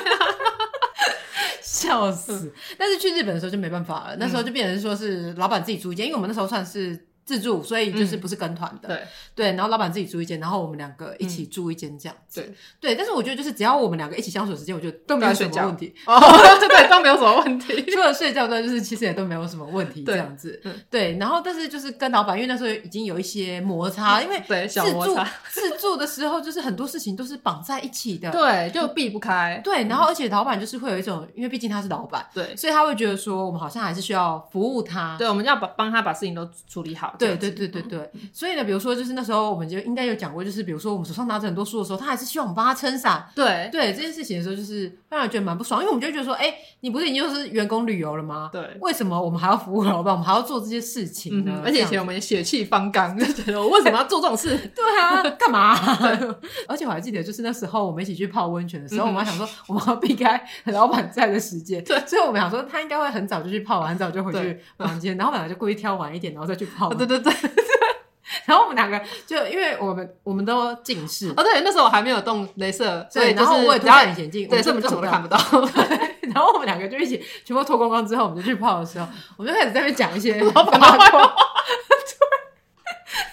[1.62, 2.53] 笑死！
[2.76, 7.07] 但是去日本的时候就没办法了，那时候就变成说是老板自己租一间，因为我们那时候算是。
[7.33, 9.03] 自助，所以就是不是跟团的，对。
[9.35, 12.55] 对，然后老板自己租一间，然后我们两个一起住一间这样子，对。
[12.80, 12.95] 对。
[12.95, 15.95] 但是我觉得就是只要我们两个一起相处的时间，我觉得都没有什么问题。
[16.07, 16.20] 哦，
[16.68, 20.61] 对，都没有什么问题， 除了睡觉呢，就是其实也都没有什么问题这样子，
[20.91, 21.16] 对。
[21.16, 25.16] 然后但是就是跟老板，因为那时候已经有一些摩擦， 因为自助
[25.49, 29.85] 自助的时候就是很多事情都是绑在一起的， 对，就避不开，对。
[29.85, 37.99] 然后而且老板就是会有一种，因为毕竟他是老板，对，所以他会觉得说我们好像还是需要服务他，对，我们要把帮他把事情都处理好，对对对对对。
[37.99, 43.27] 对，所以呢，比如说，就是那时候我们就应该有讲过，就是比如说我们手上拿着很多书的时候，他还是希望我们帮他撑伞。
[43.35, 48.49] 对对，这件事情的时候，就是让人觉得蛮不爽，因为我们就觉得说，哎，你不是已经就是员工旅游了吗？
[48.53, 51.62] 对，为什么我们还要服务老板，我们还要做这些事情呢？
[51.64, 54.57] 而且以前我们也血气方刚， 就觉得我为什么要做这种事？
[54.75, 55.77] 对啊，干嘛？
[56.66, 66.89] 而且我还记得，就是那时候我们一起去泡温泉的时候，我们还想说我们要避开老板在的时间，对，所以我们想说他应该会很早就去泡完，很早就回去房间，然后本来就故意挑晚一点，然后再去泡。
[67.07, 67.51] 对对对。
[68.47, 75.39] 然后我们两个就因为我们我们都近视哦，对，那时候我还没有动镭射，所以然后我也戴隐形眼镜，对，所以我们就什么都看不到。
[76.35, 80.79] 然后我们两个就一起全部脱光光之后，我们就去泡的时候，我们就开始在那边讲一些 八卦。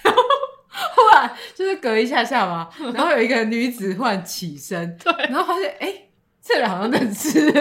[0.03, 0.21] 然后
[0.95, 5.93] 忽然就是隔一下下嘛，然后有一个女子忽然起身，对，然后发现哎，
[6.49, 7.39] 这人好像认识。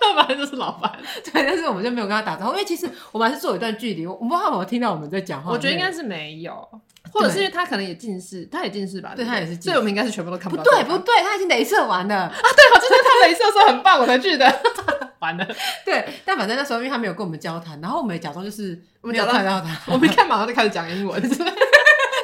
[0.00, 0.92] 老板就是老板，
[1.24, 4.06] 对，但是我们就没有跟他打招呼，因为其实我们还是做一段距离。
[4.06, 6.68] 我不知道他有没有听到我们在讲话，我觉得应该是没有，
[7.12, 9.12] 或者是因为他可能也近视，他也近视吧？
[9.16, 10.62] 对，他也是近视，所以我们应该是全部都看不到。
[10.62, 12.32] 不对，不对，他已经镭射完了啊！
[12.32, 14.60] 对，我就是他镭射说很棒，我才去的。
[15.20, 15.46] 完了，
[15.84, 21.20] 对，但反正那时候因为他没有跟我们交谈，然后我们也假装就是没有看到他，我们一看马上就开始讲英文，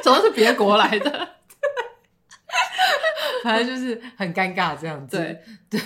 [0.02, 1.28] 总是别国来的。
[3.44, 5.38] 反正就是很尴尬这样子，对
[5.70, 5.80] 对。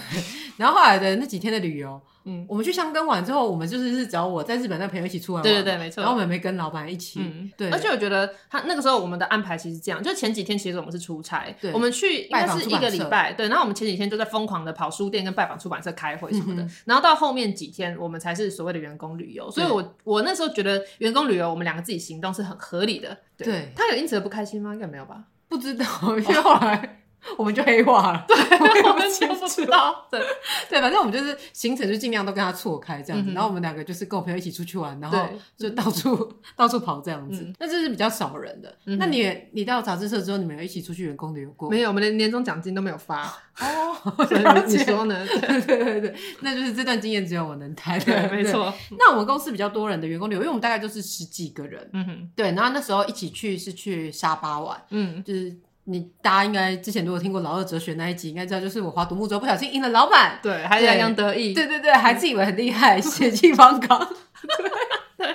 [0.57, 6.01] 然后后来的那几天的旅游，嗯，我们去香根玩之后，我们就是是找我在日本那朋友一起出来玩，对对对，没错。
[6.03, 7.71] 然后我们没跟老板一起，嗯，对。
[7.71, 13.49] 而且我觉得他那个时候我们的安排其实这样，就前几天其实我们是出差，对，我们去应该是一个礼拜，对。
[13.49, 19.51] 然后我们前几天就在疯狂的跑书店跟拜访出版社开会什么的，然后到后面几天我们才是所谓的员工旅游。
[19.51, 23.73] 所以我我那时候觉得员工旅游我们两个自己行动是很合理的，对。
[23.77, 24.75] 他有因此而不开心吗？
[24.75, 25.25] 应该没有吧？
[25.49, 25.87] 不知道，
[26.19, 26.98] 因为后来。
[27.37, 28.37] 我们就黑化了，对，
[28.89, 30.21] 我们就不知道，对
[30.69, 38.75] 对，反正我们就是行程就尽量都跟他错开这样子，然后我们两个就是跟我朋友一起出去玩，然后就到处到处跑这样子，那这是比较少人的。
[38.85, 41.69] 那你你到杂志社之后，你们有一起出去员工旅游过？
[41.71, 43.25] 没有，我们连年终奖金都没有发
[43.61, 43.97] 哦。
[44.67, 45.27] 你说呢？
[45.27, 47.99] 对对对对，那就是这段经验只有我能谈。
[48.01, 48.73] 对，没错。
[48.99, 52.53] 那我们公司比较多人的员工旅游，因为我们大概就是十几个人，嗯哼，对。
[52.53, 55.55] 然后那时候一起去是去沙巴玩，嗯，就是。
[55.91, 63.99] 你大家应该之前如果听过老二哲学那一集，应该知道，就是我划独木舟不小心赢了老板，对，还洋洋得意，对对对，还自以为很厉害，血气方刚。
[65.17, 65.35] 对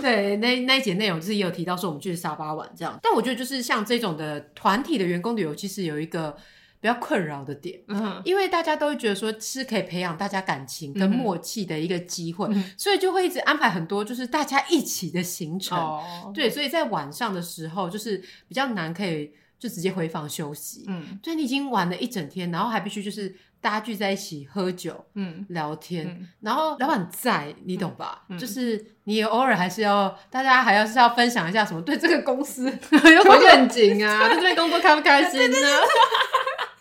[0.00, 6.34] 对，那那一节内容就是也有提到说我们去沙巴玩这样，但我觉得就是像这种的团体的员工旅游，其实有一个
[6.80, 18.16] 比较困扰的点，嗯，因为大家都会觉得说是可以培养大家感情跟默契的一个机会，嗯，所以就会一直安排很多就是大家一起的行程，哦，对，所以在晚上的时候就是
[18.48, 19.30] 比较难可以。
[19.60, 28.24] 就直接回房休息，嗯，所以你已经玩了一整天，然后还必须就是大家聚在一起喝酒，嗯，聊天，嗯、然后老板在，你懂吧？
[28.30, 34.28] 嗯、就是你偶尔还是要，大家还要是要分享一下什么对这个公司 有什么愿景啊？
[34.30, 35.56] 在这边工作开不开心呢？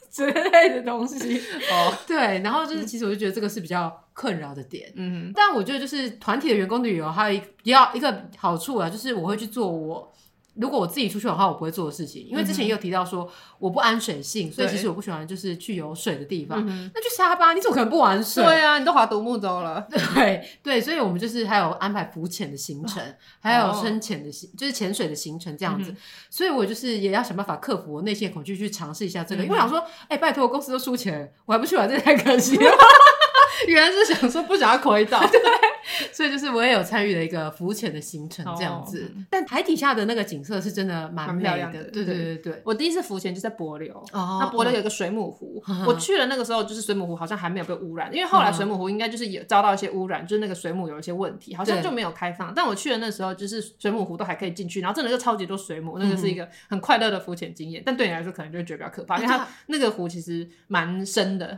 [0.09, 1.37] 之类的东西
[1.71, 10.11] 哦，对，然后就是其实我就觉得这个是比较困扰的点，嗯，但我觉得就是团体的员工旅游还有一要一个好处啊，就是我会去做我。
[10.59, 16.65] 如果我自己出去的话，我不会做的事情，因为之前也有提到说我不安水性，所以其实我不喜欢就是去有水的地方。
[16.93, 18.43] 那去沙巴，你怎么可能不玩水？
[18.43, 19.87] 对啊，你都划独木舟了。
[19.89, 23.01] 对对，所以我们就是还有安排浮潜的行程，
[23.39, 25.95] 还有深潜的行，就是潜水的行程这样子。
[26.29, 29.43] 所以我就是也要想办法克服我内心的恐惧，去尝试一下这个。
[29.43, 32.71] 因为我想说，哎，拜托，公司都出钱，我还不去玩，这太 可惜了。
[33.67, 35.39] 原来是想说不想要亏到，对，
[36.11, 41.83] 所以就是我也有参与了一个浮潜的行程这样子，但海底下的那个景色是真的蛮漂亮的。
[41.85, 52.53] 对对对对，我第一次浮潜就在帛琉，那帛琉有个水母湖，我去了那个时候就是水母湖好像还没有被污染，因为后来水母湖应该就是有遭到一些污染，就是那个水母有一些问题，好像就没有开放。
[52.55, 57.81] 但我去的那时候就是水母湖都还可以进去，然后真的就超级多水母，那个是一个很快乐的浮潜经验。
[57.85, 61.57] 但对你来说可能就会觉得比较可怕， 因为它那个湖其实蛮深的。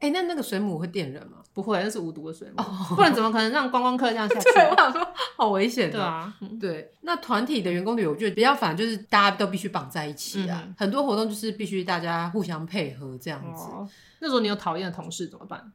[0.00, 1.38] 哎，那那个水母会电人吗？
[1.54, 2.62] 不会，那是无毒的水母，
[2.94, 4.52] 不然怎么可能让观光客这样下去？
[4.54, 5.06] 对，我想说
[5.36, 5.90] 好危险。
[5.90, 6.92] 对啊，对。
[7.02, 13.66] 那团体的员工旅游，我觉得比较烦，就是大家都必须绑在一起啊，很多活动就是必须大家互相配合这样子。
[14.20, 15.72] 那时候你有讨厌的同事怎么办？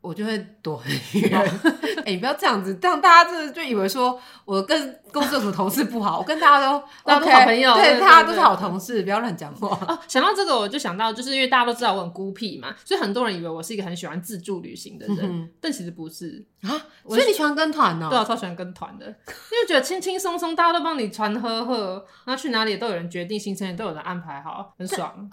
[0.00, 0.90] 我就会躲很
[1.20, 1.30] 远。
[2.04, 9.68] 哎，你不要这样子，这样大家就就以为说我跟公司有什么同事不好，我跟大家都 大家都好朋友，对，大家都是好同事，不要乱讲话。
[9.86, 16.70] 哦，想到这个，我就想到，就是因为大家都知道我很孤僻嘛，所以很多人以为我是一个很喜欢自助旅行的人，但其实不是啊。
[17.06, 18.08] 所以你喜欢跟团呢？
[18.08, 25.28] 对啊，超喜欢跟团的，因为觉得轻轻松松，大家都帮你传呵呵，然后去哪里都有人决定行程，也都有人安排好，很爽。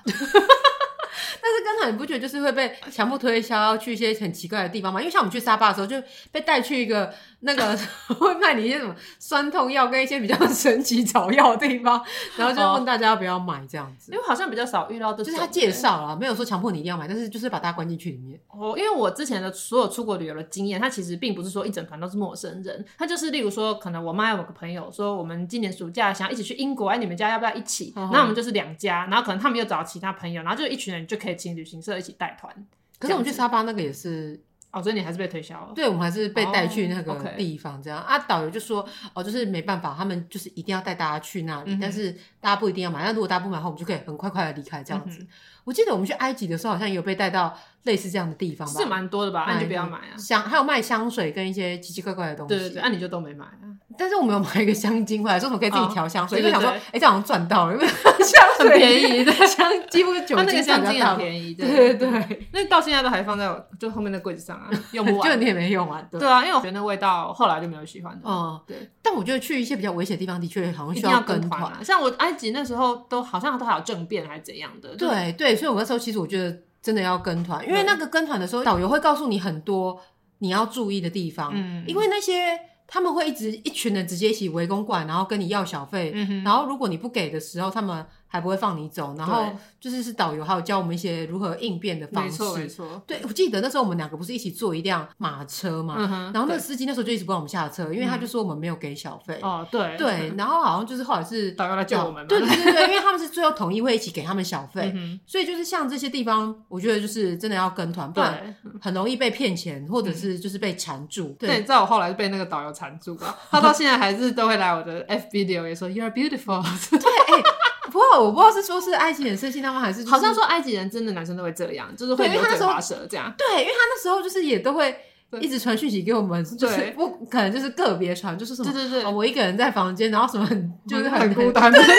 [1.47, 4.99] 但是跟团你不觉得就是会被强迫推销要去一些很奇怪的地方吗？
[4.99, 5.95] 因为像我们去沙巴的时候就
[6.29, 7.77] 被带去一个那个
[8.19, 12.03] 会卖你一些什么酸痛药跟一些比较神奇草药的地方，
[12.35, 14.11] 然后就问大家要不要买这样子。
[14.11, 18.37] 因为好像比较少遇到的，就是他介绍了，没有说强迫你一定要买，但是就是把大家关进去里面。
[18.49, 27.93] 哦，因为我之前的所有出国旅游的经验，他其实并不是说一整团都是陌生人，他就是例如说，可能我妈有个朋友说，我们今年暑假想要一起去英国，哎，你们家要不要一起？
[27.95, 32.53] 那我们就是两家，然后可能他们又找其他朋友，然后就一群人就可以请旅行社一起带团。
[32.99, 34.43] 可是我们去沙巴那个也是。
[34.69, 35.71] 哦，所以你还是被推销了？
[35.73, 38.09] 对，我们还是被带去那个地方，这样、oh.
[38.09, 38.19] 啊。
[38.19, 42.11] 导游就说，哦，就是没办法，他们就是一定要带大家去那里，嗯、但是
[42.41, 43.01] 大家不一定要买。
[43.01, 45.19] 那如果大家不买的话，我们就可以很快快的离开，这样子。
[45.21, 45.27] 嗯
[45.67, 47.53] 我记得我们去埃及的时候，好像也有被带到
[47.83, 48.79] 类似这样的地方吧？
[48.79, 49.43] 是蛮多的吧？
[49.49, 50.15] 那你就不要买啊。
[50.17, 52.55] 香还有卖香水跟一些奇奇怪怪的东西。
[52.55, 53.67] 对对对，那你就都没买啊。
[53.97, 57.85] 但是我们有买一个香精回来，说我们可以自己调香水，就想说，哎，这样好像赚到了，因为
[58.23, 62.47] 香水很便宜， 香几乎酒精那个香精很便宜， 对对对。
[62.53, 63.49] 那到现在都还放在
[63.79, 66.07] 就后面的柜子上啊，用不完，就你也没用完。
[66.11, 68.21] 对啊，因为我觉得那味道后来就没有喜欢的。
[68.23, 68.89] 嗯，对。
[69.01, 71.73] 但我觉得去一些比较危险的地方，的确好像需要跟团。
[71.83, 74.95] 像我埃及那时候都好像都还有政变还是怎样的。
[74.95, 76.57] 对对，所以我那时候其实我觉得。
[76.79, 79.99] 真的要跟团，因为那个跟团的时候，导游会告诉你很多
[80.37, 88.05] 你要注意的地方，嗯，因为那些他们会一直一群人直接一起围攻过来，然后跟你要小费，嗯哼，然后如果你不给的时候，他们。
[88.27, 89.45] 还不会放你走，然后
[89.79, 92.43] 就是是导游，还有教我们一些如何应变的方式。
[92.43, 93.03] 没错，没错。
[93.07, 95.95] 对，我记得那时候我们两个不是一起坐一辆马车嘛，
[96.33, 99.39] 然后那个司机那时候就一直不让我们下车，因为他就说我们没有给小费。
[99.41, 100.33] 哦，对对。
[100.37, 102.27] 然后好像就是后来是导游来叫我们。
[102.27, 104.93] 对对对对，因为他们是最后统一会一起给他们小费，
[105.25, 111.35] 所以就是像这些地方，我觉得就是真的要跟团，不然很容易被骗钱，或者是就是被缠住。
[111.39, 113.37] 对，你知道我后来被那个导游缠住吧？
[113.49, 116.61] 他到现在还是都会来我的 FB 留言说 You are beautiful。
[116.89, 117.43] 对，哎。
[117.91, 123.33] 不过我不知道是说是埃及人生气他们，还是、就是、好像说埃及人真的男生都会这样，就是会油嘴滑舌这样。
[123.37, 124.95] 对，因为他那时候就是也都会
[125.41, 131.95] 一直传讯息给我们，就是不可能就是个别传，就是什么对对对、哦，我一个人在房间，然后什么很就是很，很孤单， 对对对，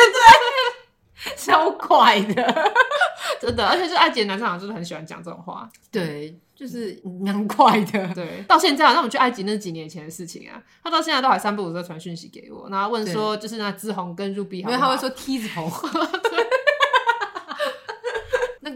[1.36, 2.70] 超怪的，
[3.40, 6.38] 真的，而且是埃及的男生好像就是很喜欢讲这种话，对。
[6.58, 15.70] 就是蛮怪的，对，到现在，那我们去埃及那是几年前的事情啊，他到现在都还三不五时传讯息给我，然后问说，就是那志宏跟 Ruby，因为他会说 T 字头。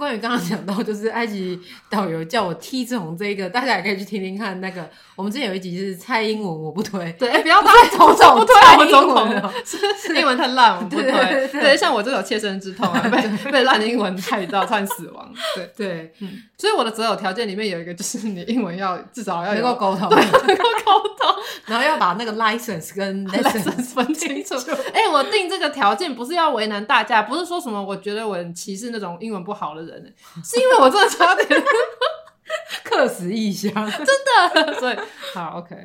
[0.02, 1.56] 关于刚刚讲到，就是埃及
[1.88, 4.60] 导游叫我字红这一个，大家也可以去听听看。
[4.60, 7.12] 那个我们之前有一集是蔡英文，我不推。
[7.12, 11.04] 对， 不要把总统不推我总统，是英文太烂，我不推。
[11.52, 15.32] 对，像我这种切身之痛啊， 被被烂英文害到差点死亡。
[15.54, 21.32] 对对，嗯，所以我的择偶条件里面有一个，就是你英文要至少要能够沟通，对，能够沟通，
[21.66, 24.56] 然后要把那个 license 跟 lessons 分清楚。
[24.92, 29.91] 哎、欸，我定这个条件不是要为难大家，不是说什么我觉得我很歧视那种英文不好的人。
[30.44, 31.46] 是因为我真的差点
[32.84, 34.74] 客死异乡，真的。
[34.78, 34.96] 所以
[35.34, 35.74] 好 OK，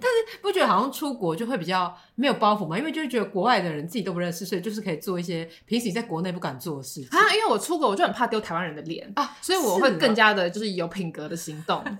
[0.00, 2.78] 但是不觉得好像出国就会比较没有包袱嘛？
[2.78, 7.34] 因为就是觉得国外的人自己都不认识，所以就是可以做一些平时你在国内不敢做的事情啊。
[7.34, 11.82] 因为我出国，我就很怕丢台湾人的脸啊，所以我会更加的就是有品格的行动。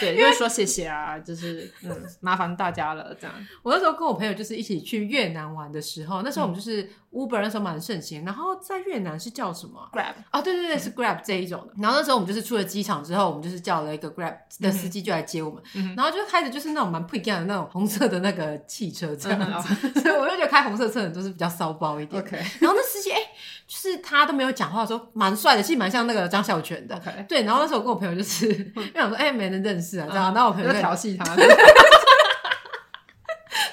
[0.00, 3.34] 对，因为说谢谢啊，就是嗯，麻烦大家了这样。
[3.62, 6.82] 我那时候跟我朋友就是一起去越南玩的时候，那时候我们就是。
[6.82, 11.72] 嗯 Uber 那时候蛮盛行，然后在越南是叫什么？Grab 啊，对对对，是 Grab 这一种的。
[11.78, 19.67] 然后那时候我们就是出了机场之后，我们就是叫了一个 Grab 的司机就来接我们，嗯、然后就开着就是那种蛮不一样的那种红色的那个汽车这样子，嗯、
[20.02, 22.22] 所以我就觉得开红色车的人都是比较骚包一点。
[22.22, 23.28] OK，然后那司机哎、欸，
[23.66, 26.96] 就是他都没有讲话的时候，蛮帅的，其实蛮像那个张孝全的。
[26.96, 27.42] OK，对。
[27.44, 31.24] 然后那时候我跟我朋友就是 因为我说哎、欸、没人认识啊，这样，然后我朋友就调戏他。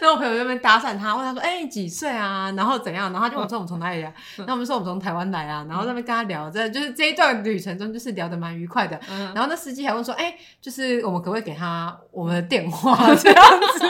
[0.01, 2.51] 然后我朋友在那边搭讪他，问他说：“哎、欸，几岁啊？
[2.55, 8.99] 然后怎样？”然后他就问我说：“我们从哪里来？”然后我们说：“我们从台湾来啊。”然后在那边跟他聊，这就是这一段旅程中就是聊得蛮愉快的。
[9.33, 13.43] 然后那司机还问说：“哎、欸，就是我们可不可以给他我们的电话这样
[13.79, 13.87] 子？”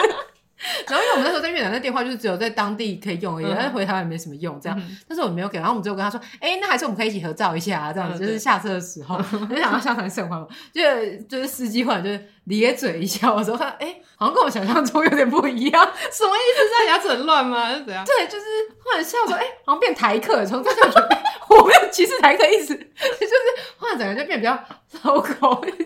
[0.87, 4.81] 然后因为我们那时候在越南，那电话就是只有在当地可以用而已，但是回台湾也没什么用，这样。
[5.07, 9.17] 但是我们没有给，然后我们最后跟他说：“哎、欸，那还是我们可以一起合照一下啊，这样子。”就是下车的时候，
[9.49, 10.47] 就想到相谈甚欢嘛。
[10.73, 10.81] 就
[11.27, 16.69] 就是司机忽然就是咧嘴一笑，我说：“他哎，好像跟我想象中有点不一样，什么意思？
[16.69, 17.73] 这样牙齿很乱吗？
[17.75, 18.45] 是怎样？”对，就是
[18.83, 23.33] 忽然笑说：“哎，好像变台客。”从这就觉得我没有歧视台客意思，就是
[23.77, 24.57] 忽然整个人就变比较
[24.87, 25.85] 糟糕一点。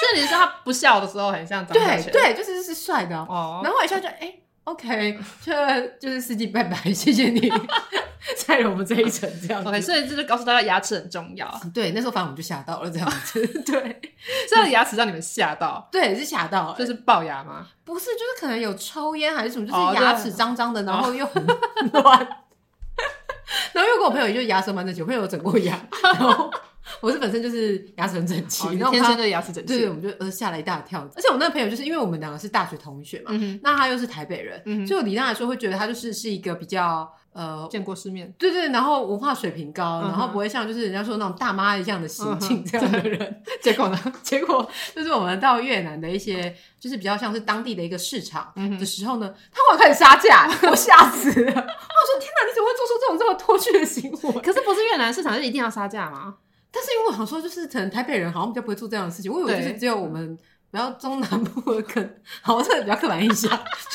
[0.00, 2.12] 这里是他不笑的时候，很像张小泉。
[2.12, 3.60] 对对，就是是帅的哦。
[3.62, 5.52] 然后我一笑就哎、欸、，OK， 就
[6.00, 7.52] 就是司机拜拜，谢谢你
[8.36, 9.68] 在了我们这一程这样子。
[9.68, 11.60] OK，所以这就告诉大家牙齿很重要。
[11.74, 13.46] 对，那时候反正我们就吓到了这样子。
[13.62, 14.00] 对，
[14.48, 15.88] 这样的牙齿让你们吓到？
[15.90, 16.76] 对，是吓到了。
[16.78, 17.66] 就是龅牙吗？
[17.84, 21.44] 不是，就是可能有抽烟还是什么，就是牙齿脏脏的，然后又很
[21.92, 22.18] 乱。
[23.72, 26.50] 然后又跟我朋友，也就牙舌蛮整齐，我朋友有整过牙，然后。
[27.00, 31.00] 我是本身就是牙齿很整齐，哦、然后天生的牙齿整齐，对，我们就呃吓了一大跳。
[31.14, 43.20] 而且我那个朋友就是因为我们两个是大学同学嘛，嗯、那他又是台北人，嗯、所以我理当来说会觉得他就是是一个比较呃见过世面，对对，然后文化水平高，嗯、然后不会像就是人家说那种大妈一样的行径这样的人。
[43.20, 43.98] 嗯、结果呢？
[44.22, 51.52] 结果就是我们到越南的一些就是比较像是当地的一个市场的时候呢，嗯、他忽然开始杀价，我吓死了。
[51.52, 54.40] 我说天哪，你怎么会做出这种这么脱序的行为？
[54.40, 56.36] 可是不是越南市场就一定要杀价吗？
[56.70, 60.38] 但是因为我想说，就是可能台北人好像比较不会做这样的事情，我以为就是只有我们。
[60.70, 62.10] 然后中南部的
[62.42, 63.50] 好像是比较刻板印象，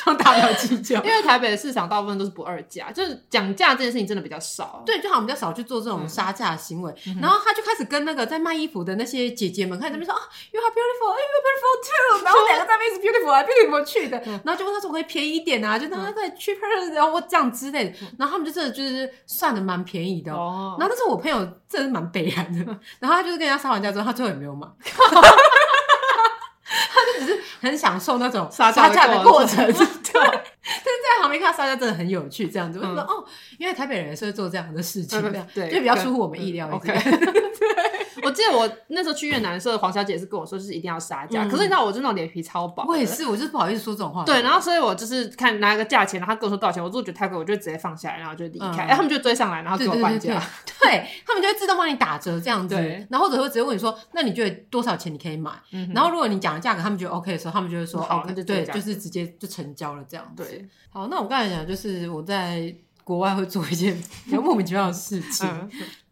[0.05, 1.01] 就大不了计较。
[1.03, 4.83] 因为台北的市场大部分都是不二价，就是讲价这件事情真的比较少。
[4.85, 6.93] 对，就好像比较少去做这种杀价的行为。
[7.07, 12.23] 嗯、然后他就开始跟那个在卖衣服的那些姐姐们开始在那边说啊、嗯、，You are beautiful，You are beautiful too。
[12.25, 14.21] 然后两个在那边是 beautiful 啊，beautiful 去的。
[14.43, 17.95] 然后就问他说可以便宜一点啊，就让他可以 cheaper，然后我这样之类的。
[18.19, 20.33] 然后他们就真的就是算的蛮便宜的。
[20.33, 20.75] 哦。
[20.77, 21.37] 然后但是我朋友
[21.69, 22.65] 真的是蛮悲哀的。
[22.99, 24.67] 然后他就是跟人家杀完价之后，他最后也没有买。
[26.95, 30.41] 他就只是很享受那种杀价的过程， 对。
[30.83, 32.79] 但是在旁边看杀价真的很有趣，这样子。
[32.79, 33.23] 我就说哦，
[33.59, 35.21] 因为台北人是会做这样的事情，
[35.53, 36.95] 对，就比较出乎我们意料一点。
[38.23, 41.43] 我记得我那时候去越南的时候，黄小姐是跟我说，就是一定要杀价。
[41.45, 42.83] 可是你知道，我就那种脸皮超薄。
[42.87, 44.23] 我也是，我就是不好意思说这种话。
[44.23, 48.85] 对，然后所以我就是看拿一个价钱，然后他跟我说多少钱，我如果觉得太贵，我就直接放下来，然后就离开。
[48.85, 50.41] 哎，他们就追上来，然后给我半价。
[50.81, 52.75] 对，他们就会自动帮你打折这样子。
[53.09, 55.51] 然后或者会直接问你说，那你觉得多少钱你可以买？
[55.93, 60.25] 然后如果你讲的价格他们觉得 OK 的时候，他们就会说哦，那就对，就是直接就成交了这样。
[60.35, 60.54] 对。
[60.89, 63.95] 好，那我刚才讲就是我在国外会做一件
[64.25, 65.47] 比较莫名其妙的事情。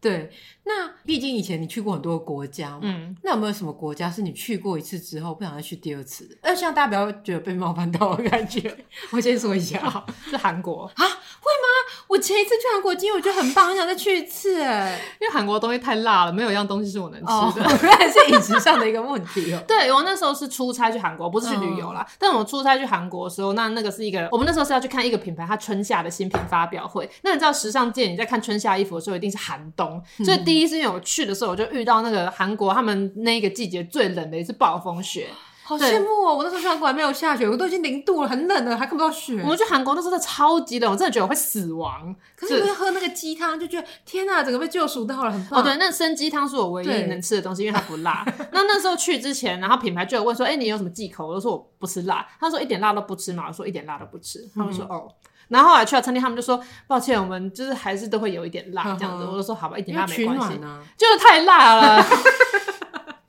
[0.04, 0.30] 对，
[0.66, 6.36] 那毕竟以前你去过很多国家嘛，嗯，那有没有什么国家是你去过一次之后不想再去第二次的？
[6.43, 8.76] 那希望大家不要觉得被冒犯到的感觉。
[9.12, 11.06] 我先说一下，是韩国啊？
[11.43, 12.04] 会吗？
[12.08, 14.62] 我前一次去韩国经验，我觉得很棒，很想再去一次。
[14.62, 19.64] 哎，因为韩国的东西太辣了，没有一样东西是我能吃的，原来是饮食上的一个问题哦。
[19.68, 22.06] 对，我那时候是出差去韩国，不是去旅游啦。
[22.20, 27.10] 但我出差去韩国的时候，那那个是一个，我们那时候是要去看一个品牌，它春夏的新品发表会。
[27.24, 29.93] 那你知道时尚界你在看春夏衣服的时候，一定是寒冬。
[30.24, 35.28] 所以第一次因为我去的时候，我就遇到那个韩国他们那个季节最冷的一次暴风雪。
[35.66, 36.36] 好羡慕哦！
[36.36, 39.39] 我那时候去韩国还没有下雪，我都已经零度了，很冷了，还看不到雪。
[39.41, 42.14] 我们去韩国那时候超级冷，我真的觉得我会死亡。
[42.36, 45.62] 可是因为喝那个鸡汤，就觉得天哪，整个被救赎到了，很棒。
[45.62, 48.26] 哦，对，那生鸡汤是我唯一能吃的东西，因为它不辣。
[48.52, 55.08] 那那时候去之前，然后品牌就有问说：“哎、欸，你有什么忌口？”我就说：“我不吃辣。”他说：“一点辣都不吃嘛？”我说：“一点辣都不吃。”他们说：“哦。”
[55.50, 60.60] 然后后来去了餐厅，他们就说：“抱歉，我们就是还是都会有一点辣这样子。”我就说：“好吧，一点辣没关系。”
[60.98, 62.04] 就是太辣了。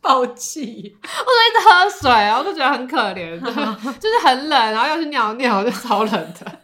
[0.00, 0.94] 爆气！
[1.02, 3.40] 我说一直喝水，我就觉得很可怜，
[3.98, 6.60] 就是很冷，然后要去尿尿，就超冷的。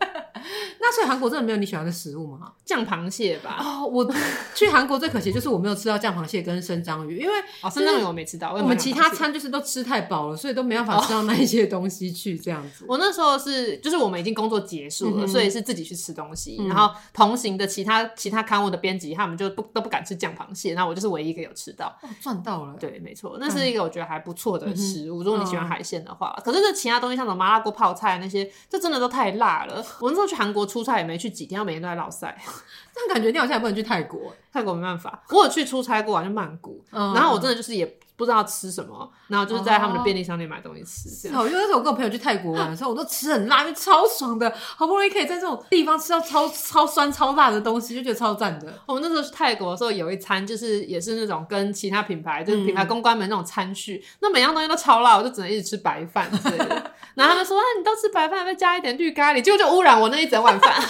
[0.81, 2.53] 那所以韩国真的没有你喜欢的食物吗？
[2.65, 3.59] 酱螃蟹吧。
[3.61, 4.11] 哦，我
[4.55, 8.53] 去韩国最可惜就是我没有吃到酱螃蟹跟生章鱼，因为哦，生章鱼我没吃到。
[8.55, 12.85] 我们其他餐就是都吃太饱了，所以都没办法吃到那一些东西去这样子。
[12.89, 16.57] 我那时候是就是我们已经工作结束了，所以是自己去吃东西。
[16.67, 21.95] 然后同行的其他其他刊物的编辑他们就不都不敢吃酱螃蟹，然后我就是唯一一个有吃到。
[22.03, 22.75] 哦，赚到了。
[22.81, 25.23] 对，没错，那是一个我觉得还不错的食物。
[25.23, 29.85] 如果你喜欢海鲜的话，可是这其他东西像什么麻辣锅、泡菜那些，这真的都太辣了。
[30.01, 32.37] 我那时候去韩国出差也没去几天，每天都在落赛。
[32.95, 35.23] 但感觉你好像也不能去泰国，泰国没办法。
[35.31, 41.29] 我有去出差过啊，就曼谷，然后我真的就是也不知道吃什么，然后就是在他们的便利商店买东西吃。
[41.29, 48.75] 这样，因为那时候我跟我朋友去泰国玩的时候，我都吃很辣，因为超爽的，好不容易可以在这种地方吃到超超酸超辣的东西，就觉得超赞的。
[48.87, 56.91] 我们那时候去泰国的时候，有一餐就是也是那种跟其他品牌，就是品牌公关们那种餐序，那每样东西都超辣，我就只能一直吃白饭之类的。
[57.21, 60.75] 然后他们说：“啊，你都吃白饭，再加一点绿咖喱，结果就污染我那一整碗饭。”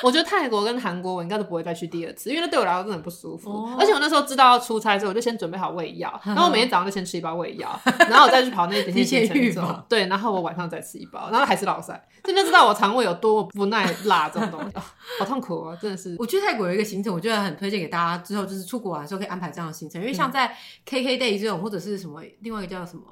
[0.00, 3.50] 我觉得泰国跟韩国我应该都不会再去第二次，因为那对我来说真的很不舒服。
[3.50, 3.80] Oh.
[3.80, 9.82] 而且我那时候知道要出差之后，我就先准备好胃药， 然后我每天早上就先吃一包胃药，然后我再去跑那一点点行程走。
[9.88, 14.76] 对，然后我晚上再吃一包，然后还是老赛，真的知道我肠胃有多不耐辣这种东西，
[15.18, 15.78] 好痛苦哦！
[15.80, 16.14] 真的是。
[16.20, 20.56] 我去泰国有一个行程，我觉得很推荐给大家，之后就是出国玩的时候可以安排这样的行程，因为像在
[20.86, 23.02] KK Day 这种，或者是什么另外一个叫什么。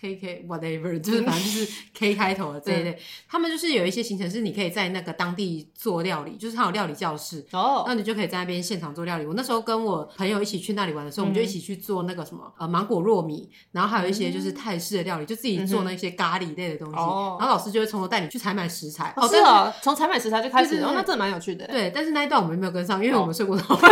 [0.00, 9.26] K K whatever， 就是反正就是 K 开头的这一类，他们就是有一些行程是你可以在那个当地做料理，就是他有料理教室哦，那你就可以在那边现场做料理。
[9.26, 16.96] 我那时候跟我朋友一起去那里玩的时候，我们就一起去做那个什么呃芒果糯米，然后还有一些就是泰式的料理，就自己做那些咖喱类的东西。
[16.96, 17.04] 然
[17.40, 19.12] 后老师就会从头带你去采买食材。
[19.16, 21.66] 哦，对哦，从采买食材就开始，然后那真的蛮有趣的。
[21.66, 23.78] 对，但是那一段我们没有跟上，因为我们睡过头。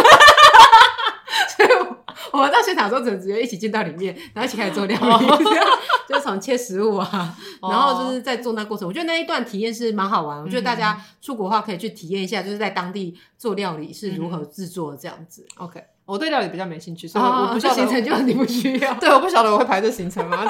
[2.32, 5.26] 我们到现场的时候，只能直接一起进到里面，然后一起开始做料理，
[6.08, 8.86] 就从切食物啊，然后就是在做那过程。
[8.86, 10.40] 我觉得那一段体验是蛮好玩。
[10.40, 15.46] 我觉得大家出国的话可以去体验一下，就是在当地做料理是如何制作的这样子。
[15.56, 18.94] OK，我对料理比较没兴趣，所以我不晓得行程就你不需要。
[19.00, 20.44] 对，我不晓得我会排这行程吗？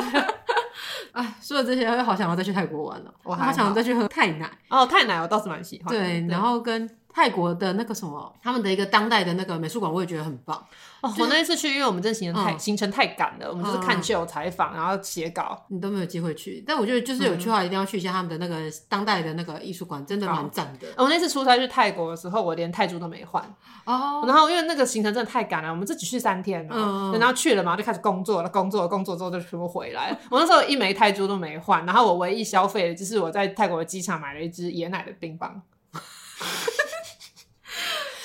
[1.13, 3.15] 哎，说了这些，我好想要再去泰国玩了。
[3.23, 4.51] 我好想要再去喝泰奶。
[4.69, 5.95] 哦，泰奶我倒是蛮喜欢。
[5.95, 6.91] 对，然后跟。
[7.15, 10.57] 泰国的那个什么，他们的一个当代的那个美术馆，我也觉得很棒。
[11.01, 16.65] 哦，我那一次去，因为我们这行程太行程太赶了，我们就是看秀、采访，然后写稿，你都没有机会去。
[16.67, 20.89] 但我觉得就是有去的话，一定要去一下他们的那个当代的那个艺术馆，真的蛮赞的。
[20.97, 23.41] 我那次出差去泰国的时候，我连泰铢都没换
[23.85, 24.25] 哦。
[24.27, 30.19] 然后因为那个行程真的太赶了，我们自己去三天，嗯，然后去了嘛，就开始工作了，工作工作之后就全部回来。
[30.31, 35.63] 我那时候一枚泰铢都没换，然后我唯一消费的就是我在泰国的机场买了一支椰奶的冰棒。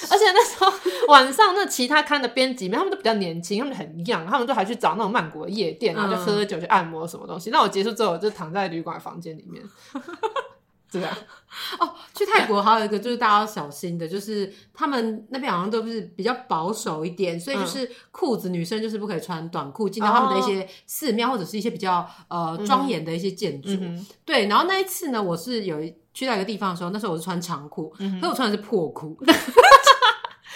[0.12, 0.72] 而且那时候
[1.08, 7.50] 晚上，那其他刊的编辑们，他们都比较年轻，他们很 young，他们都还去找那种曼谷的夜店，然后就喝酒、去按摩什么东西。
[7.50, 9.64] 那我结束之后，我就躺在旅馆房间里面，
[10.92, 11.18] 对啊。
[11.80, 23.70] 哦，去泰国还有一个就是大家要小心的，就是他们那边好像都是比较保守一点，所以就是裤子女生就是不可以穿短裤进到他们的一些寺庙或者是一些比较呃庄严的一些建筑。
[23.72, 29.18] 嗯、对，然后那一次呢，我是有一去到一个地方的时候，那时候我是穿长裤，嗯、可是我穿的是破裤。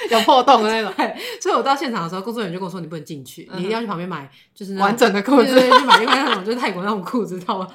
[0.11, 7.65] 有破洞的那种， 对，所以我到现场的时候，工作人员就跟我说：“你不能进去，你一定要去旁边买，就是完整的裤子，对，去买另外那种就是泰国那种裤子套，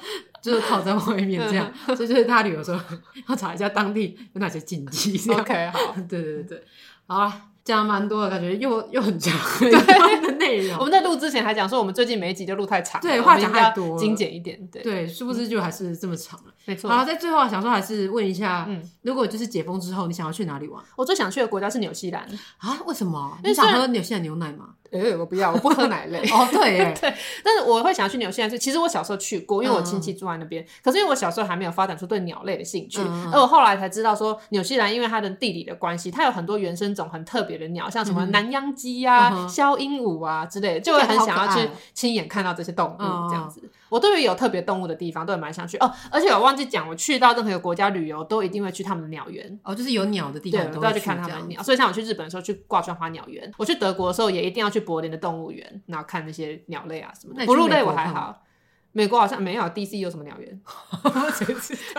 [0.41, 1.71] 就是套在外面这样。
[1.87, 2.79] 所以就是他旅游的时候
[3.29, 6.63] 要查一下当地有哪些禁忌。” OK，好，对对对对，
[7.07, 10.75] 好了，讲蛮多的，感觉又又很长的内容。
[10.79, 14.59] 我们在录之前还讲说，我们最近每一集就录太长，对，话讲太多，精简一点。
[14.71, 16.53] 对对，殊不知就还是这么长了。
[16.65, 16.89] 没错。
[16.89, 20.83] 好，在最后想说还是问一下，嗯，如果就是解封之后，你想要去哪里玩？
[20.95, 22.23] 我最想去的国家是纽西兰
[22.57, 22.79] 啊？
[22.87, 23.37] 为什么？
[23.43, 24.69] 你想喝纽西兰牛奶吗？
[24.91, 26.19] 哎、欸，我不要，我不喝奶类。
[26.29, 27.13] 哦，对， 对。
[27.43, 30.63] 但是我会想要去纽西兰，是其实我小时候去过，因为我亲戚住在那边。
[30.63, 42.97] 嗯、可是因为我小时候还没有发展出对鸟类的兴趣，嗯、而我后来才知道说，纽西兰因为它的地理的关系，它有很多原生种很特别的鸟，像什么南洋鸡啊、鸮鹦鹉啊之类的，就会很想要去亲眼看到这些动物。
[43.29, 45.91] 这样子，嗯、我对于有特别动物的地方都会蛮想去哦。
[46.11, 49.59] 而且我忘记讲，我去到任何一个国家旅游，都一定会去他们的鸟园。
[49.63, 51.61] 哦，就是有鸟的地方都，都要去看他们的鸟。
[51.63, 55.81] 所以像我去日本的时候，去挂川花鸟园；我去德国的时候，也一定要去柏林的动物园。
[55.87, 58.43] 然后看那些鸟类啊什么的，哺乳类我还好。
[58.91, 60.61] 美国好像没有，DC 有什么鸟园？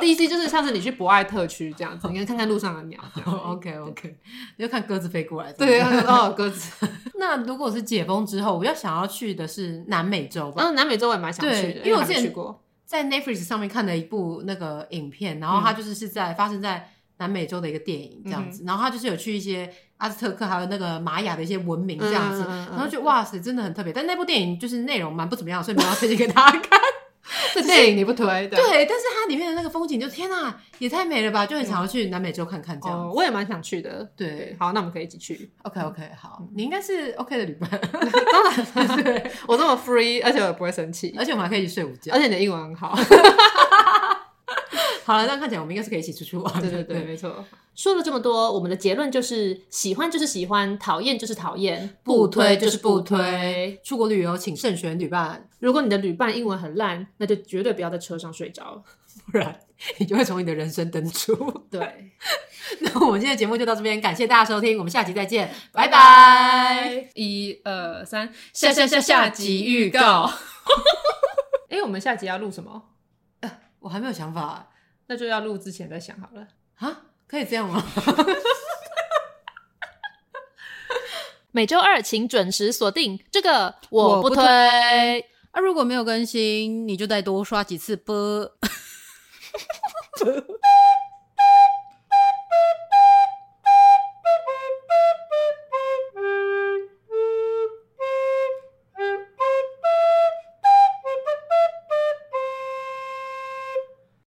[0.00, 3.00] DC 就是像是你去博爱特区这样子，你可以看看路上的鸟。
[3.44, 4.16] OK OK，
[4.56, 5.52] 你就看鸽子飞过来。
[5.52, 6.86] 对，哦，鸽子。
[7.14, 10.62] 那如果是解封之后，我要想要去的是南美洲吧？
[10.64, 19.72] 嗯，南美洲我也蛮想去的，因为我之前去过，在 Netflix 上面看了一部那个影片，然后它就是是在发生在南美洲的一个电影这样子，然后他就是有去一些。
[20.00, 23.92] 阿兹特克还有那个玛雅的一些文明这样子，然后就哇塞，真的很特别。
[23.92, 26.80] 但那部电影就是内容蛮不怎么样，所以没有推荐给大家看。
[27.52, 28.24] 这电影你不推？
[28.48, 31.44] 对，对，但是它里面的那个风景就天哪，也太美了吧！
[31.44, 33.12] 就很想要去南美洲看看这样、哦。
[33.14, 34.10] 我也蛮想去的。
[34.16, 35.52] 对，对，好，那我们可以一起去。
[35.64, 37.68] OK OK，好，你应该是 OK 的旅伴。
[38.32, 42.98] 当然， 对我这么 free，而且我也不会生气，而且我们还可以一起睡午觉，而且你的英文很好。
[45.10, 46.60] 好了，这样看起来我们应该是可以一起出去玩。
[46.60, 47.44] 对对对，没错。
[47.74, 53.80] 说了这么多，我们的结论就是：喜欢就是喜欢，讨厌就是讨厌， 不推就是不推。
[53.82, 55.48] 出国旅游请慎选旅伴。
[55.58, 58.84] 如果你的旅伴英文很烂，那就绝对不要在车上睡着，
[59.32, 59.58] 不然
[59.98, 61.34] 你就会从你的人生登出。
[61.68, 62.12] 对。
[62.78, 67.08] 那我们今天的节目就到这边，感谢大家收听，我们下集再见，拜拜。
[67.14, 70.30] 一二三，下下下下集预告。
[71.68, 72.84] 哎、欸，我们下集要录什么？
[73.40, 73.50] 呃
[73.80, 74.68] 我还没有想法，
[75.10, 76.46] 那就要录之前再想好了
[76.76, 77.06] 啊？
[77.26, 77.84] 可以这样吗？
[81.50, 84.44] 每周二请准时锁定这个，我不推。
[84.46, 88.14] 啊，如果没有更新，你就再多刷几次播。